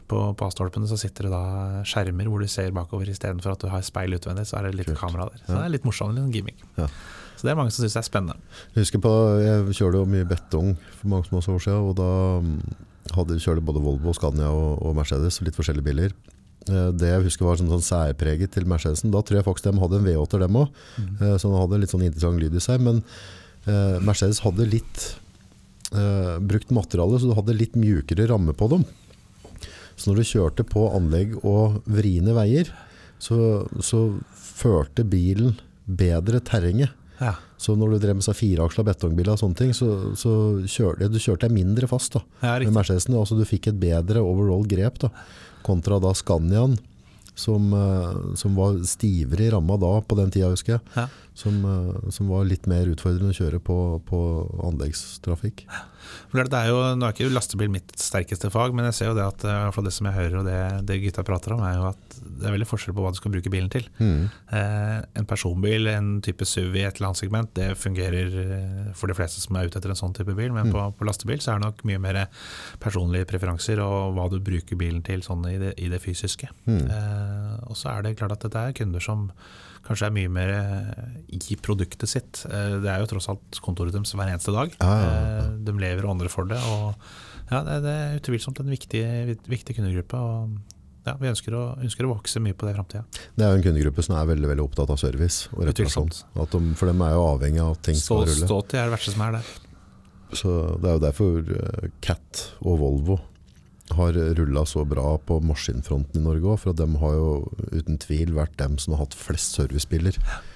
[0.08, 3.72] På, på A-stolpene så sitter det da skjermer hvor du ser bakover istedenfor at du
[3.74, 4.44] har speil utvendig.
[4.46, 5.00] Så er det litt Kult.
[5.02, 5.40] kamera der.
[5.48, 6.14] Så det er litt morsomt.
[6.14, 6.62] Litt gimmick.
[6.78, 6.86] Ja.
[7.36, 8.38] Så det er mange som syns det er spennende.
[8.76, 9.12] Jeg husker på,
[9.44, 12.10] jeg kjørte jo mye betong for mange masse år siden, og da
[13.16, 16.16] hadde jeg kjørte både Volvo, Scania og, og Mercedes, litt forskjellige biler.
[16.70, 19.12] Eh, Det jeg husker var sånn, sånn særpreget til Mercedesen.
[19.14, 20.82] Da tror jeg faktisk de hadde en V8 dem òg,
[21.38, 22.82] så den hadde litt sånn interessant lyd i seg.
[22.82, 23.04] Men
[23.70, 25.06] eh, Mercedes hadde litt
[25.94, 28.88] eh, brukt materiale, så du hadde litt mjukere ramme på dem.
[29.96, 32.68] Så når du kjørte på anlegg og vriene veier,
[33.22, 33.38] så,
[33.80, 34.02] så
[34.36, 35.54] førte bilen
[35.86, 36.92] bedre terrenget.
[37.22, 40.32] Ja, Så når du drev med seg fireaksla betongbiler og sånne ting, så, så
[40.68, 42.24] kjørte du kjørte deg mindre fast da.
[42.42, 42.74] ja Med.
[42.76, 45.12] Mercedesen, altså du fikk et bedre overall grep da.
[45.66, 46.76] Kontra da Scaniaen,
[47.36, 50.84] som, eh, som var stivere i ramma da på den tida, husker jeg.
[50.96, 51.08] Ja.
[51.36, 54.22] Som, eh, som var litt mer utfordrende å kjøre på, på
[54.70, 55.66] anleggstrafikk.
[56.32, 59.18] For det er jo, Nå er ikke lastebil mitt sterkeste fag, men jeg ser jo
[59.18, 61.90] det at eh, det som jeg hører og det, det gutta prater om, er jo
[61.92, 63.88] at det er veldig forskjell på hva du skal bruke bilen til.
[64.00, 64.28] Mm.
[64.58, 69.12] Eh, en personbil, en type SUV i et eller annet segment, det fungerer eh, for
[69.12, 70.54] de fleste som er ute etter en sånn type bil.
[70.56, 72.22] Men på, på lastebil så er det nok mye mer
[72.84, 76.52] personlige preferanser og hva du bruker bilen til sånn i, det, i det fysiske.
[76.68, 79.30] Eh, og så er det klart at dette er kunder som
[79.86, 80.52] kanskje er mye mer
[81.30, 82.40] i produktet sitt.
[82.50, 84.74] Det er jo tross alt kontoret deres hver eneste dag.
[84.82, 85.44] Ah, ja, ja.
[85.68, 86.60] De lever og andre for det.
[86.60, 86.96] Og
[87.52, 89.04] ja, det, det er utvilsomt en viktig,
[89.48, 90.20] viktig kundegruppe.
[90.20, 90.58] og
[91.06, 93.04] ja, Vi ønsker å, ønsker å vokse mye på det i framtida.
[93.38, 96.10] Det er jo en kundegruppe som er veldig, veldig opptatt av service og reparasjon.
[96.10, 98.50] De, for de er jo avhengig av at ting Stå, skal rulle.
[98.50, 99.54] stå til er det verste som er der.
[100.36, 103.20] Så det er jo derfor eh, Cat og Volvo
[103.94, 106.58] har rulla så bra på maskinfronten i Norge òg.
[106.64, 107.30] For at de har jo
[107.70, 110.18] uten tvil vært dem som har hatt flest servicebiler.
[110.18, 110.55] Og,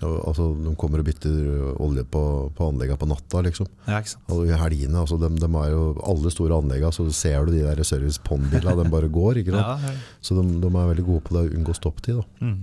[0.00, 1.38] altså, de kommer og bytter
[1.82, 2.22] olje på,
[2.56, 3.68] på anleggene på natta, liksom.
[3.88, 4.00] Ja?
[4.32, 7.64] Og i helgene, altså, de, de er jo alle store anleggene, så ser du de
[7.66, 9.42] der service pond-bilene, de bare går.
[9.42, 9.84] ikke sant?
[9.84, 9.96] Ja.
[10.24, 12.22] Så de, de er veldig gode på det å unngå stopptid.
[12.40, 12.62] Mm.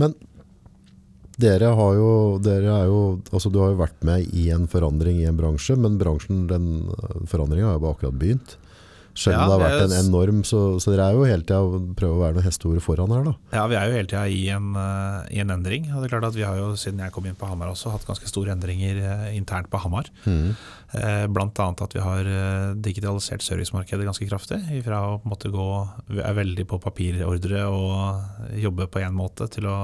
[0.00, 0.14] Men
[1.42, 2.10] dere har jo,
[2.44, 2.98] dere er jo
[3.32, 6.66] altså Du har jo vært med i en forandring i en bransje, men bransjen, den
[7.30, 8.56] forandringa har jo bare akkurat begynt.
[9.14, 11.60] Selv om Ja, det har vært en enorm, så, så dere er jo hele tida
[11.98, 13.34] prøver å være noen hestehore foran her, da.
[13.52, 15.90] Ja, vi er jo hele tida i, en, eh, i en endring.
[15.92, 17.92] Og det er klart at Vi har jo siden jeg kom inn på Hamar også
[17.92, 20.08] hatt ganske store endringer uh, internt på Hamar.
[20.24, 22.32] Eh, Blant annet at vi har
[22.84, 24.60] digitalisert servicemarkedet ganske kraftig.
[24.86, 25.68] Fra å på en måte gå
[26.12, 29.78] vi er veldig på papirordre og jobbe på én måte, til å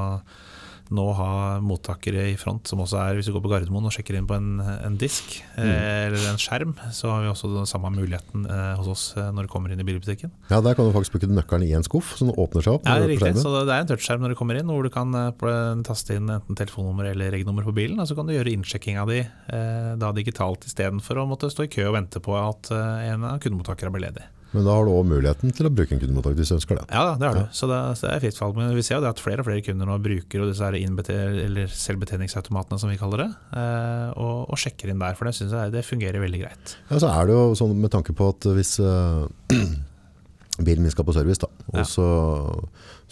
[0.94, 1.30] nå ha
[1.64, 4.36] mottakere i front, som også er Hvis du går på Gardermoen og sjekker inn på
[4.38, 5.62] en, en disk mm.
[5.68, 9.48] eller en skjerm, så har vi også den samme muligheten eh, hos oss eh, når
[9.48, 10.32] du kommer inn i bilbutikken.
[10.50, 12.88] Ja, Der kan du faktisk bruke nøkkelen i en skuff, så den åpner seg opp.
[12.88, 13.42] Ja, det er riktig.
[13.42, 16.32] Så det er en touchskjerm når du kommer inn, hvor du kan eh, taste inn
[16.32, 18.00] enten telefonnummer eller regnummer på bilen.
[18.00, 21.72] Og så kan du gjøre innsjekkinga di eh, da digitalt istedenfor å måtte stå i
[21.72, 24.26] kø og vente på at eh, en av kundemottakerne blir ledig.
[24.54, 26.84] Men da har du òg muligheten til å bruke en kundemottaker hvis du ønsker det.
[26.94, 27.42] Ja det har du.
[27.52, 28.54] Så det, så det er fritt valg.
[28.56, 32.78] Men vi ser jo det at flere og flere kunder nå bruker disse eller selvbetjeningsautomatene,
[32.80, 33.28] som vi kaller det,
[33.60, 35.18] eh, og, og sjekker inn der.
[35.18, 36.74] For det syns jeg det fungerer veldig greit.
[36.88, 39.52] Ja, så er det jo sånn med tanke på at hvis eh,
[40.66, 41.84] bilen min skal på service, da, og Ja.
[41.86, 42.08] så,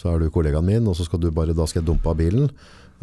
[0.01, 2.17] så er du kollegaen min, og så skal du bare, da skal jeg dumpe av
[2.19, 2.49] bilen,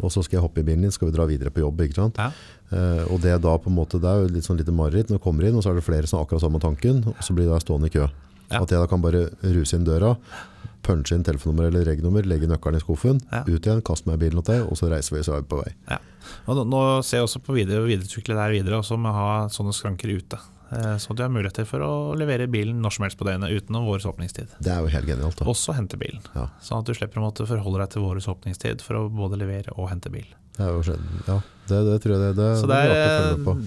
[0.01, 1.99] og så skal jeg hoppe i bilen din, skal vi dra videre på jobb, ikke
[1.99, 2.17] sant?
[2.19, 2.31] Ja.
[2.71, 5.09] Uh, og det er da på en måte, det er jo litt sånn lite mareritt
[5.11, 7.21] når du kommer inn, og så er det flere som har akkurat samme tanken, og
[7.23, 8.07] så blir det stående i kø.
[8.51, 8.61] Ja.
[8.61, 10.15] At jeg da kan bare ruse inn døra,
[10.85, 13.41] punche inn telefonnummer eller regnummer, legge nøkkelen i skuffen, Ja.
[13.47, 15.49] ut igjen, kaste meg i bilen til deg, og så reiser vi, så er vi
[15.49, 15.71] på vei.
[15.89, 15.97] Ja.
[16.45, 19.09] Og nå, nå ser jeg også på videre, å videreutvikle det her videre, også må
[19.09, 20.37] å ha sånne skranker ute.
[20.71, 23.85] Eh, Så du har muligheter for å levere bilen når som helst på døgnet utenom
[23.85, 24.47] vår åpningstid.
[24.59, 25.45] Det er jo helt genialt da.
[25.45, 26.21] Også hente bilen.
[26.35, 26.47] Ja.
[26.61, 29.75] Sånn at du slipper å måtte forholde deg til vår åpningstid for å både levere
[29.77, 30.25] og hente bil.
[30.55, 31.03] Det er jo skjedd.
[31.27, 31.35] Ja,
[31.67, 32.91] det, det tror jeg det, det, Så det er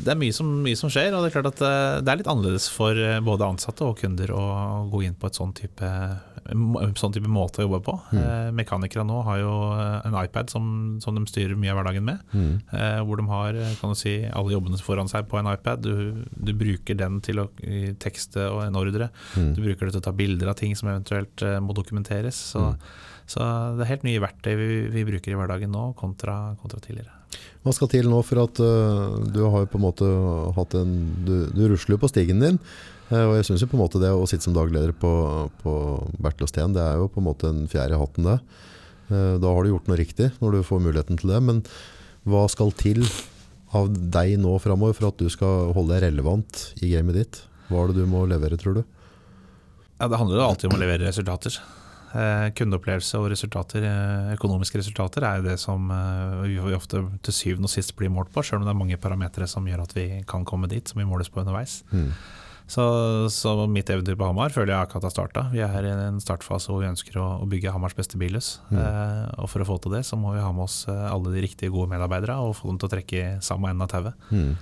[0.07, 2.21] det er mye, som, mye som skjer, og det er klart at eh, det er
[2.23, 4.45] litt annerledes for eh, både ansatte og kunder å
[4.93, 5.91] gå inn på et sånn type,
[6.97, 7.95] sånn type måte å jobbe på.
[8.15, 8.21] Mm.
[8.23, 10.71] Eh, Mekanikere nå har jo eh, en iPad som,
[11.05, 12.23] som de styrer mye av hverdagen med.
[12.33, 12.55] Mm.
[12.73, 15.85] Eh, hvor de har kan du si, alle jobbene foran seg på en iPad.
[15.85, 17.49] Du, du bruker den til å
[18.01, 19.11] tekste og en ordre.
[19.37, 19.53] Mm.
[19.59, 22.41] Du bruker det til å ta bilder av ting som eventuelt må dokumenteres.
[22.55, 23.05] Så, Mm.
[23.29, 23.45] Så
[23.77, 27.13] det er helt nye verktøy vi, vi bruker i hverdagen nå kontra, kontra tidligere.
[27.65, 30.07] Hva skal til nå for at uh, du har på en måte
[30.57, 30.95] hatt en
[31.27, 32.57] Du, du rusler på stigen din.
[33.11, 35.11] Uh, og jeg syns jo på en måte det å sitte som dagleder på,
[35.61, 35.75] på
[36.17, 38.39] Bertil og Steen, det er jo på en måte en fjerde i hatten, det.
[39.13, 41.43] Uh, da har du gjort noe riktig når du får muligheten til det.
[41.45, 41.63] Men
[42.29, 43.05] hva skal til
[43.77, 47.43] av deg nå framover for at du skal holde deg relevant i gamet ditt?
[47.69, 48.87] Hva er det du må levere, tror du?
[49.99, 51.59] Ja, Det handler jo alltid om å levere resultater.
[52.19, 57.37] Eh, kundeopplevelse og resultater, eh, økonomiske resultater er jo det som eh, vi ofte til
[57.37, 59.95] syvende og sist blir målt på, selv om det er mange parametere som gjør at
[59.95, 61.83] vi kan komme dit, som vi måles på underveis.
[61.93, 62.11] Mm.
[62.69, 62.85] Så,
[63.33, 65.45] så mitt eventyr på Hamar føler jeg akkurat har starta.
[65.55, 68.59] Vi er i en startfase hvor vi ønsker å, å bygge Hamars beste bilhus.
[68.69, 71.33] Eh, og for å få til det, så må vi ha med oss eh, alle
[71.33, 74.29] de riktige gode medarbeidere og få dem til å trekke i samme enden av tauet.
[74.29, 74.53] Mm.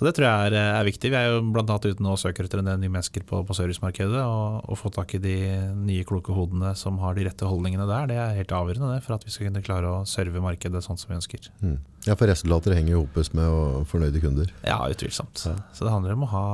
[0.00, 1.10] Så det tror jeg er, er viktig.
[1.12, 3.56] Vi er jo annet ute nå og søker etter en del nye mennesker på, på
[3.58, 4.22] servicemarkedet.
[4.22, 5.36] Og, og få tak i de
[5.76, 8.08] nye kloke hodene som har de rette holdningene der.
[8.08, 11.00] Det er helt avgjørende det, for at vi skal kunne klare å serve markedet sånn
[11.00, 11.50] som vi ønsker.
[11.60, 11.76] Mm.
[12.06, 14.48] Ja, for resultater henger jo hopes med fornøyde kunder.
[14.64, 15.44] Ja, utvilsomt.
[15.44, 16.46] Så det handler om å ha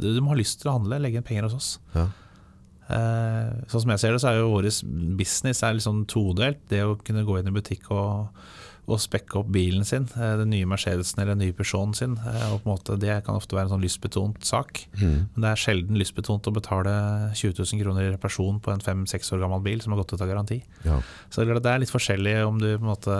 [0.00, 1.70] du, må ha lyst til å handle, legge inn penger hos oss.
[1.96, 2.08] Ja.
[2.88, 4.70] Eh, sånn som jeg ser det, så er jo vår
[5.18, 6.62] business er litt sånn todelt.
[6.70, 8.30] Det å kunne gå inn i butikk og,
[8.88, 12.14] og spekke opp bilen sin, eh, den nye Mercedesen eller den nye Peugeoten sin.
[12.16, 14.80] Eh, og på en måte, det kan ofte være en sånn lystbetont sak.
[14.96, 15.28] Mm.
[15.34, 16.94] Men det er sjelden lystbetont å betale
[17.34, 20.24] 20 000 kroner i reparasjon på en fem-seks år gammel bil som har gått ut
[20.24, 20.62] av garanti.
[20.88, 20.96] Ja.
[21.28, 23.18] Så det er det er litt forskjellig om du på en måte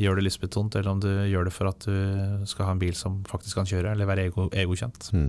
[0.00, 2.96] gjør det lystbetont, eller om du gjør det for at du skal ha en bil
[2.96, 5.12] som faktisk kan kjøre, eller være ego, egokjent.
[5.12, 5.28] Mm.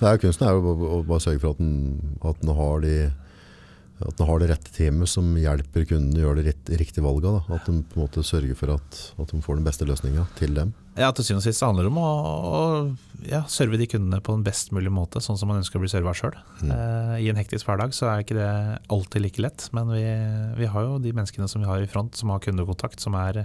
[0.00, 2.80] Det er jo kunsten er jo å- bare sørge for at den, at den har
[2.84, 2.96] de
[4.04, 7.30] at den har det rette teamet som hjelper kundene å gjøre det riktige valget.
[7.46, 7.54] Da.
[7.54, 10.52] At de på en måte sørger for at, at de får den beste løsninga til
[10.52, 10.72] dem.
[10.98, 14.34] Ja, til syvende og sist handler det om å, å ja, serve de kundene på
[14.34, 16.34] den best mulige måte, sånn som man ønsker å bli serva sjøl.
[16.66, 18.50] Eh, I en hektisk hverdag så er ikke det
[18.92, 20.02] alltid like lett, men vi,
[20.58, 23.44] vi har jo de menneskene som vi har i front, som har kundekontakt, som er,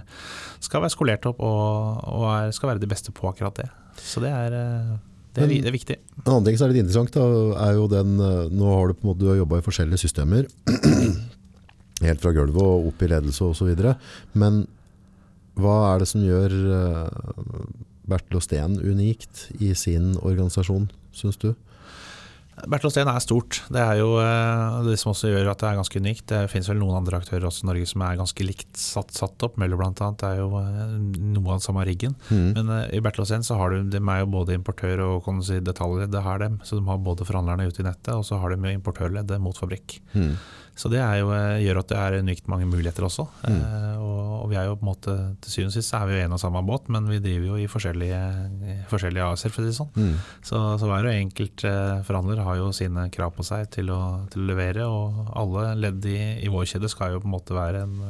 [0.60, 3.70] skal være skolert opp og, og er, skal være de beste på akkurat det.
[4.02, 4.92] Så det er, eh,
[5.36, 5.96] det er, det er viktig.
[6.20, 7.24] En annen ting som er litt interessant, da,
[7.68, 10.48] er jo den eh, Nå har du på en måte jobba i forskjellige systemer.
[12.06, 13.70] Helt fra gulvet og opp i ledelse osv.
[14.34, 14.64] Men
[15.60, 17.64] hva er det som gjør eh,
[18.10, 21.52] Bertil Steen unikt i sin organisasjon, syns du?
[22.68, 23.60] Bertil Steen er stort.
[23.72, 26.24] Det er jo eh, det som også gjør at det er ganske unikt.
[26.30, 29.46] Det finnes vel noen andre aktører også i Norge som er ganske likt satt, satt
[29.46, 29.58] opp.
[29.60, 32.16] Møller annet er jo eh, noe av den samme riggen.
[32.30, 35.40] Men eh, i Bertel Steen så har du, de er jo både importør og kan
[35.40, 36.10] du si, detaljer.
[36.12, 36.60] Det har dem.
[36.66, 39.56] Så de har både forhandlerne ute i nettet, og så har de jo importørleddet mot
[39.56, 40.00] fabrikk.
[40.14, 40.34] Mm.
[40.78, 43.26] Så det er jo, eh, gjør at det er unikt mange muligheter også.
[43.48, 46.16] Eh, og, og vi er jo på en måte til syvende og sist er vi
[46.16, 48.20] jo en og samme båt, men vi driver jo i forskjellige,
[48.92, 49.92] forskjellige AS-er, for å si det sånn.
[49.98, 50.16] Mm.
[50.46, 54.00] Så, så hver og enkelt eh, forhandler har jo sine krav på seg til å,
[54.32, 57.56] til å levere, og alle ledd i, i vår kjede skal jo på en måte
[57.56, 58.00] være en,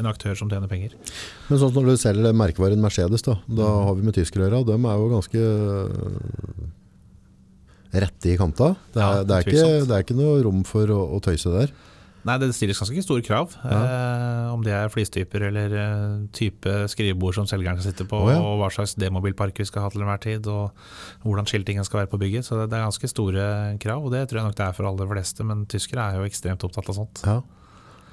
[0.00, 0.98] en aktør som tjener penger.
[1.48, 4.64] Men sånn når du selger merkevaren Mercedes, da, da har vi med tyskere å gjøre,
[4.72, 5.48] de er jo ganske
[7.92, 8.72] rette i kanta.
[8.94, 11.52] Det er, Ja, det er, ikke, det er ikke noe rom for å, å tøyse
[11.52, 11.74] der.
[12.22, 13.56] Nei, det stilles ganske store krav.
[13.66, 18.30] Eh, om det er flistyper eller eh, type skrivebord som selgeren skal sitte på, oh,
[18.30, 18.38] ja.
[18.38, 20.70] og hva slags demobilpark vi skal ha til enhver tid, og
[21.26, 22.46] hvordan skiltingen skal være på bygget.
[22.46, 23.48] Så det, det er ganske store
[23.82, 25.48] krav, og det tror jeg nok det er for alle fleste.
[25.48, 27.24] Men tyskere er jo ekstremt opptatt av sånt.
[27.26, 27.40] Ja.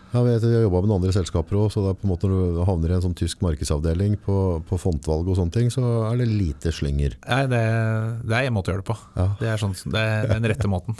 [0.10, 3.04] Vet, jeg har jobba med noen andre selskaper òg, så når du havner i en
[3.04, 7.14] sånn tysk markedsavdeling på, på fontvalg og sånne ting, så er det lite slynger.
[7.28, 7.62] Nei, det,
[8.26, 8.96] det er en måte å gjøre det på.
[9.20, 9.28] Ja.
[9.38, 10.98] Det er, sånn, det er den rette måten.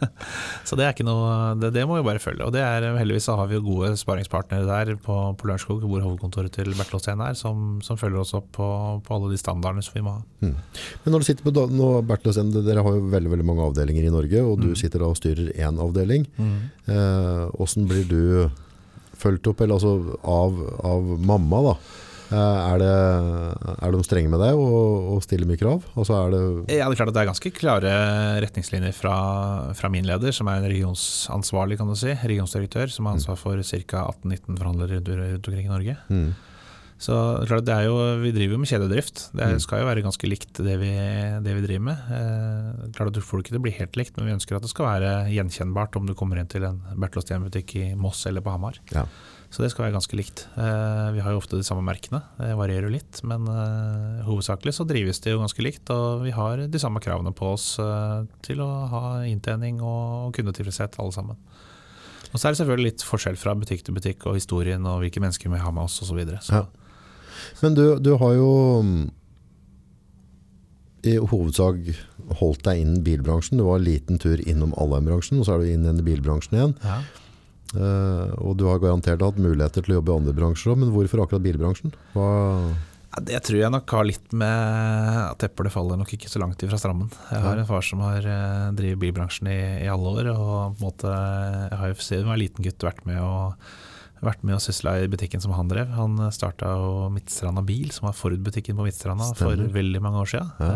[0.68, 2.44] så det er ikke noe det, det må vi bare følge.
[2.44, 6.52] Og det er, heldigvis så har vi gode sparingspartnere der på, på Lørenskog, hvor hovedkontoret
[6.52, 8.68] til Bertil Osten er, som, som følger oss opp på,
[9.06, 10.22] på alle de standardene som vi må ha.
[10.42, 14.12] Men når du sitter på nå, og dere har jo veldig, veldig mange avdelinger i
[14.12, 16.28] Norge, og du sitter da og styrer én avdeling.
[16.36, 18.22] Eh, hvordan blir du
[19.22, 21.62] fulgt opp eller altså, av, av mamma?
[21.70, 21.76] da?
[22.32, 22.38] Eh,
[22.72, 22.92] er, det,
[23.84, 25.84] er de strenge med deg og, og stiller mye krav?
[25.92, 26.42] Altså er det,
[26.78, 27.92] Ja, det er klart at det er ganske klare
[28.44, 29.16] retningslinjer fra,
[29.76, 32.14] fra min leder, som er en regionsansvarlig, kan du si.
[32.16, 34.06] Regionsdirektør, som har ansvar for ca.
[34.24, 35.98] 18-19 forhandlere rundt omkring i Norge.
[36.08, 36.32] mm,
[37.02, 39.24] Så det er klart, det jo, vi driver jo med kjededrift.
[39.34, 40.92] Det er- skal jo være ganske likt det vi,
[41.42, 41.98] det vi driver med.
[42.14, 44.54] Eh, klart at Du får det ikke til å bli helt likt, men vi ønsker
[44.56, 48.24] at det skal være gjenkjennbart om du kommer inn til en Bertil Osten-butikk i Moss
[48.30, 48.78] eller på Hamar.
[48.94, 49.06] ja.
[49.52, 50.46] Så det skal være ganske likt.
[50.56, 53.18] Eh, vi har jo ofte de samme merkene, det varierer jo litt.
[53.22, 57.34] Men eh, hovedsakelig så drives det jo ganske likt, og vi har de samme kravene
[57.36, 61.36] på oss eh, til å ha inntjening og kundetilfredshet alle sammen.
[62.32, 65.20] Og så er det selvfølgelig litt forskjell fra butikk til butikk og historien og hvilke
[65.20, 66.14] mennesker vi har med oss osv.
[66.14, 66.40] Så, videre.
[66.40, 66.66] så Ja.
[67.62, 68.52] Men du, du har jo
[68.86, 69.02] mm,
[71.08, 71.80] i hovedsak
[72.38, 73.58] holdt deg innen bilbransjen.
[73.58, 76.78] Du var en liten tur innom Alheim-bransjen, og så er du inn i bilbransjen igjen.
[76.86, 77.02] ja.
[77.72, 80.90] Uh, og du har garantert hatt muligheter til å jobbe i andre bransjer òg, men
[80.92, 81.94] hvorfor akkurat bilbransjen?
[82.12, 82.26] Hva,
[83.12, 86.60] Ja, Det tror jeg nok har litt med at eplet faller nok ikke så langt
[86.64, 87.08] ifra strammen.
[87.30, 90.80] Jeg har en far som har eh, drevet bilbransjen i, i alle år, og på
[90.80, 91.16] en måte,
[91.72, 93.72] jeg har jo siden jeg var liten gutt vært med og
[94.22, 95.88] vært med og sysla i butikken som han drev.
[95.96, 96.70] Han starta
[97.10, 100.52] Midtstranda Bil, som var Ford-butikken på Midtstranda for veldig mange år siden.
[100.62, 100.68] Ja.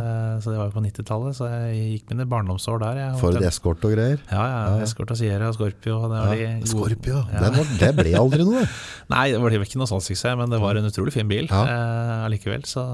[0.43, 3.01] Så det var jo på 90-tallet, så jeg gikk mine barndomsår der.
[3.05, 4.19] Jeg Ford eskort og greier?
[4.33, 4.83] Ja, ja.
[4.87, 6.01] Escort og Sierra og Scorpio.
[6.11, 7.45] Det var de Scorpio, Ja.
[7.47, 8.67] det, var, det ble aldri noe.
[9.15, 11.63] Nei, det var ikke noe sånn suksess, men det var en utrolig fin bil Ja.
[11.71, 12.67] eh, allikevel.
[12.67, 12.87] Så,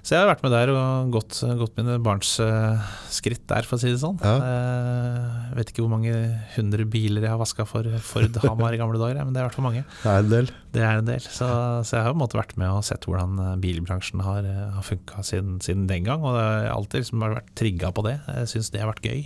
[0.00, 3.76] Så jeg har vært med der og gått, gått mine barns eh, skritt der, for
[3.76, 4.16] å si det sånn.
[4.24, 4.36] Ja.
[4.40, 6.14] Eh, vet ikke hvor mange
[6.54, 9.48] hundre biler jeg har vaska for Ford Hamar i gamle dager, men det er i
[9.50, 9.84] hvert fall mange.
[10.00, 10.48] Det er en del.
[10.72, 11.26] Det er en del.
[11.26, 11.50] Så,
[11.84, 14.48] så jeg har på en måte vært med og sett hvordan eh, bilbransjen har,
[14.78, 16.24] har funka siden, siden den gang.
[16.24, 18.16] Og jeg har alltid liksom vært trigga på det.
[18.40, 19.24] Jeg syns det har vært gøy.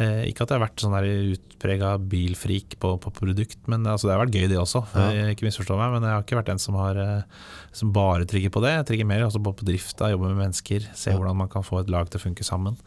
[0.00, 4.14] Eh, ikke at jeg har vært sånn utprega bilfrik på, på produkt, men altså, det
[4.14, 4.80] har vært gøy det også.
[4.96, 5.26] Ja.
[5.34, 7.42] Ikke misforstå meg, men jeg har ikke vært en som, har, eh,
[7.76, 8.72] som bare trigger på det.
[8.78, 11.18] Jeg trigger mer også på, på drifta, jobbe med mennesker, se Ja.
[11.20, 12.78] hvordan man kan få et lag til å funke sammen.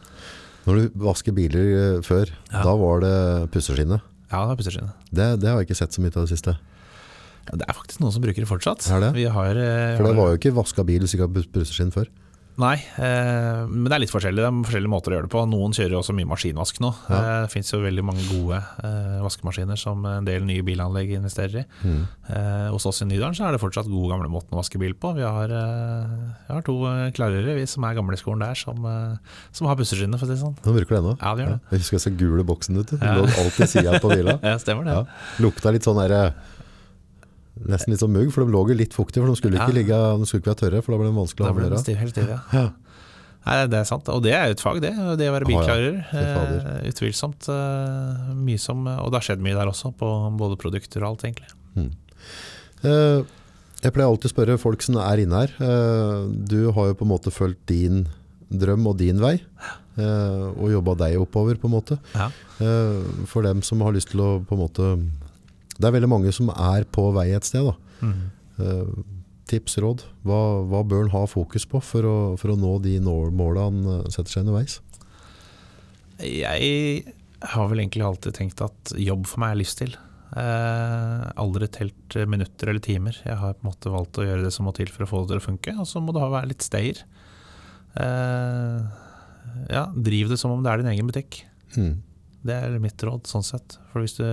[0.65, 2.63] Når du vasker biler eh, før, Ja.
[2.65, 4.01] da var det pusseskinne.
[4.31, 4.93] Ja, det var pusseskinnet.
[5.13, 6.57] Det, det har jeg ikke sett så mye av det siste.
[7.45, 8.81] Det er faktisk noen som bruker det fortsatt.
[8.89, 9.11] Er det?
[9.13, 12.09] Vi har, eh, For det var jo ikke vaska bil hvis ikke hadde pusseskinn før.
[12.55, 14.39] Nei, eh, men det er litt forskjellig.
[14.39, 15.41] Det er forskjellige måter å gjøre det på.
[15.51, 16.91] Noen kjører jo også mye maskinvask nå.
[17.11, 17.17] Ja.
[17.17, 21.65] Eh, Det finnes jo veldig mange gode eh, vaskemaskiner som en del nye bilanlegg investerer
[21.65, 21.65] i.
[21.83, 22.05] Mm.
[22.31, 24.95] Eh, hos oss i Nydalen så er det fortsatt gode gamle måten å vaske bil
[24.95, 25.11] på.
[25.19, 26.15] Vi har, eh,
[26.47, 26.77] har to
[27.17, 28.87] klarere, vi som er gamle i skolen der, som,
[29.51, 30.55] som har busseskinner, for å si det sånn.
[30.63, 31.15] Nå bruker du det ennå.
[31.19, 31.59] Ja, gjør det.
[31.75, 32.95] Jeg husker jeg så gule boksen ute.
[33.03, 33.19] Den Ja.
[33.19, 34.39] lå alltid sida på bila.
[34.47, 34.95] Ja, stemmer det.
[34.95, 35.05] Ja.
[35.43, 36.31] Lukta litt sånn der,
[37.63, 39.23] Nesten litt sånn mugg, for de lå jo litt fuktige.
[39.23, 41.45] For de skulle ikke, ligge, de skulle ikke være tørre, for da ble de vanskelig
[41.47, 42.41] å å stiv, helt stiv, ja.
[42.51, 42.65] Ja.
[43.45, 44.09] Nei, det er sant.
[44.09, 44.91] Og det er jo et fag, det.
[45.19, 45.99] Det å være bilklarer.
[46.09, 46.35] Ah.
[46.41, 47.47] Eh, utvilsomt.
[47.53, 51.27] Eh, mye som, og det har skjedd mye der også, på både produkter og alt,
[51.29, 51.51] egentlig.
[51.77, 51.91] Mm.
[52.85, 55.53] Jeg pleier alltid å spørre folk som er inne her.
[56.49, 58.07] Du har jo på en måte fulgt din
[58.49, 59.37] drøm og din vei,
[59.97, 61.99] og jobba deg oppover, på en måte.
[62.15, 62.31] Ja.
[63.29, 64.89] For dem som har lyst til å på en måte
[65.75, 67.67] Det er veldig mange som er på vei et sted.
[67.67, 67.75] da.
[68.05, 68.23] Mm.
[68.59, 69.03] Uh,
[69.45, 70.01] Tips, råd.
[70.25, 73.83] Hva, hva bør en ha fokus på for å, for å nå de måla han
[73.85, 74.79] eh, setter seg underveis?
[76.25, 77.13] Jeg
[77.53, 79.93] har vel egentlig alltid tenkt at jobb for meg er livsstil.
[80.33, 83.21] Eh, aldri telt minutter eller timer.
[83.21, 85.21] Jeg har på en måte valgt å gjøre det som må til for å få
[85.23, 87.05] det til å funke, og så må det være litt stayer.
[88.01, 88.79] Eh,
[89.71, 91.43] ja, driv det som om det er din egen butikk.
[91.77, 91.99] Mm.
[92.45, 93.77] Det er mitt råd, sånn sett.
[93.91, 94.25] For hvis du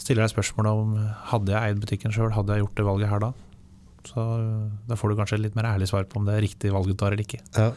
[0.00, 0.96] stiller deg spørsmålet om
[1.30, 3.32] hadde jeg eid butikken sjøl, hadde jeg gjort det valget her da?
[4.08, 4.26] Så
[4.88, 6.94] da får du kanskje litt mer ærlig svar på om det er riktig valg du
[6.96, 7.42] tar eller ikke.
[7.56, 7.70] Ja.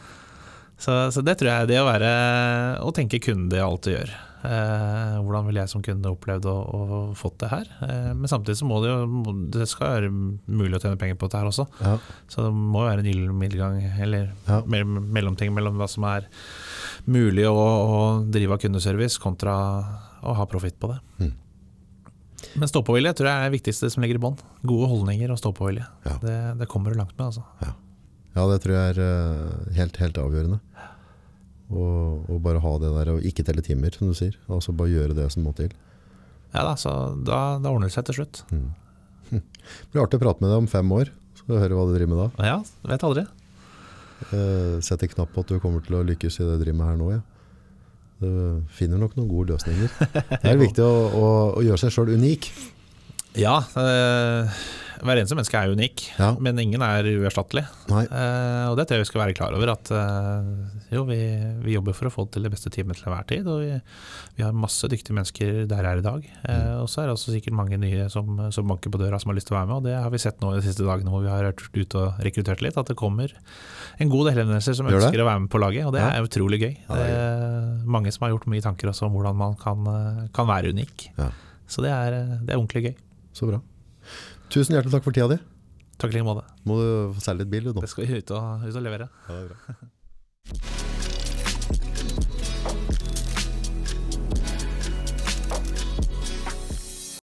[0.80, 2.08] Så, så det tror jeg er det å være
[2.82, 4.08] Å tenke kunde i alt du gjør.
[4.44, 7.68] Eh, hvordan ville jeg som kunde opplevd å, å fått det her?
[7.86, 11.28] Eh, men samtidig så må det jo Det skal være mulig å tjene penger på
[11.28, 11.68] dette her også.
[11.78, 11.94] Ja.
[12.32, 14.58] Så det må jo være en gyllen middelgang, eller Ja.
[14.66, 16.26] mell- mellomting mellom hva som er
[17.06, 18.02] mulig å, å
[18.34, 19.54] drive av kundeservice, kontra
[20.24, 20.98] å ha profitt på det.
[21.22, 21.32] Mm.
[22.54, 24.36] Men stå-på-vilje tror jeg er det viktigste som ligger i bånn.
[24.66, 25.86] Gode holdninger og stå-på-vilje.
[26.06, 26.14] Ja.
[26.22, 27.42] Det, det kommer du langt med, altså.
[28.34, 30.60] Ja, det tror jeg er eh, helt, helt avgjørende.
[31.74, 34.36] Og, og bare ha det der, og ikke telle timer, som du sier.
[34.52, 35.72] Altså bare gjøre det som må til.
[36.54, 36.90] Ja da, så
[37.26, 38.42] da, da ordner det seg til slutt.
[38.50, 39.40] Det
[39.90, 42.12] blir artig å prate med deg om fem år, så du høre hva du driver
[42.12, 42.50] med da.
[42.52, 42.58] Ja,
[42.90, 43.24] vet aldri.
[44.30, 46.90] Eh, setter knapp på at du kommer til å lykkes i det du driver med
[46.92, 47.22] her nå, ja.
[48.24, 49.92] Du finner nok noen gode løsninger.
[50.30, 51.26] Det er viktig å, å,
[51.58, 52.48] å gjøre seg sjøl unik.
[53.40, 54.64] Ja, eh,
[55.04, 56.30] hver eneste menneske er unik, Ja.
[56.40, 57.62] men ingen er uerstattelig.
[57.90, 61.18] Eh, og det tror jeg vi skal være klar over, at eh, jo, vi,
[61.64, 63.46] vi jobber for å få til det beste teamet til enhver tid.
[63.50, 63.74] Og vi,
[64.38, 66.24] vi har masse dyktige mennesker der her i dag.
[66.48, 69.32] Eh, og så er det også sikkert mange nye som, som banker på døra som
[69.32, 71.12] har lyst til å være med, og det har vi sett nå de siste dagene
[71.12, 73.34] hvor vi har vært ute og rekruttert litt, at det kommer
[74.00, 76.62] en god del henvendelser som ønsker å være med på laget, og det er utrolig
[76.64, 76.72] gøy.
[76.88, 79.84] Ja, det er mange som har gjort mye tanker om hvordan man kan,
[80.34, 81.10] kan være unik.
[81.18, 81.28] Ja.
[81.68, 82.96] Så det er, det er ordentlig gøy.
[83.34, 83.60] Så bra.
[84.52, 85.38] Tusen hjertelig takk for tida di.
[85.98, 86.44] Takk i like måte.
[86.68, 87.84] Må du selge litt bil, du nå.
[87.84, 89.10] Det skal vi ut og, ut og levere.
[89.28, 90.90] Ja, det er bra.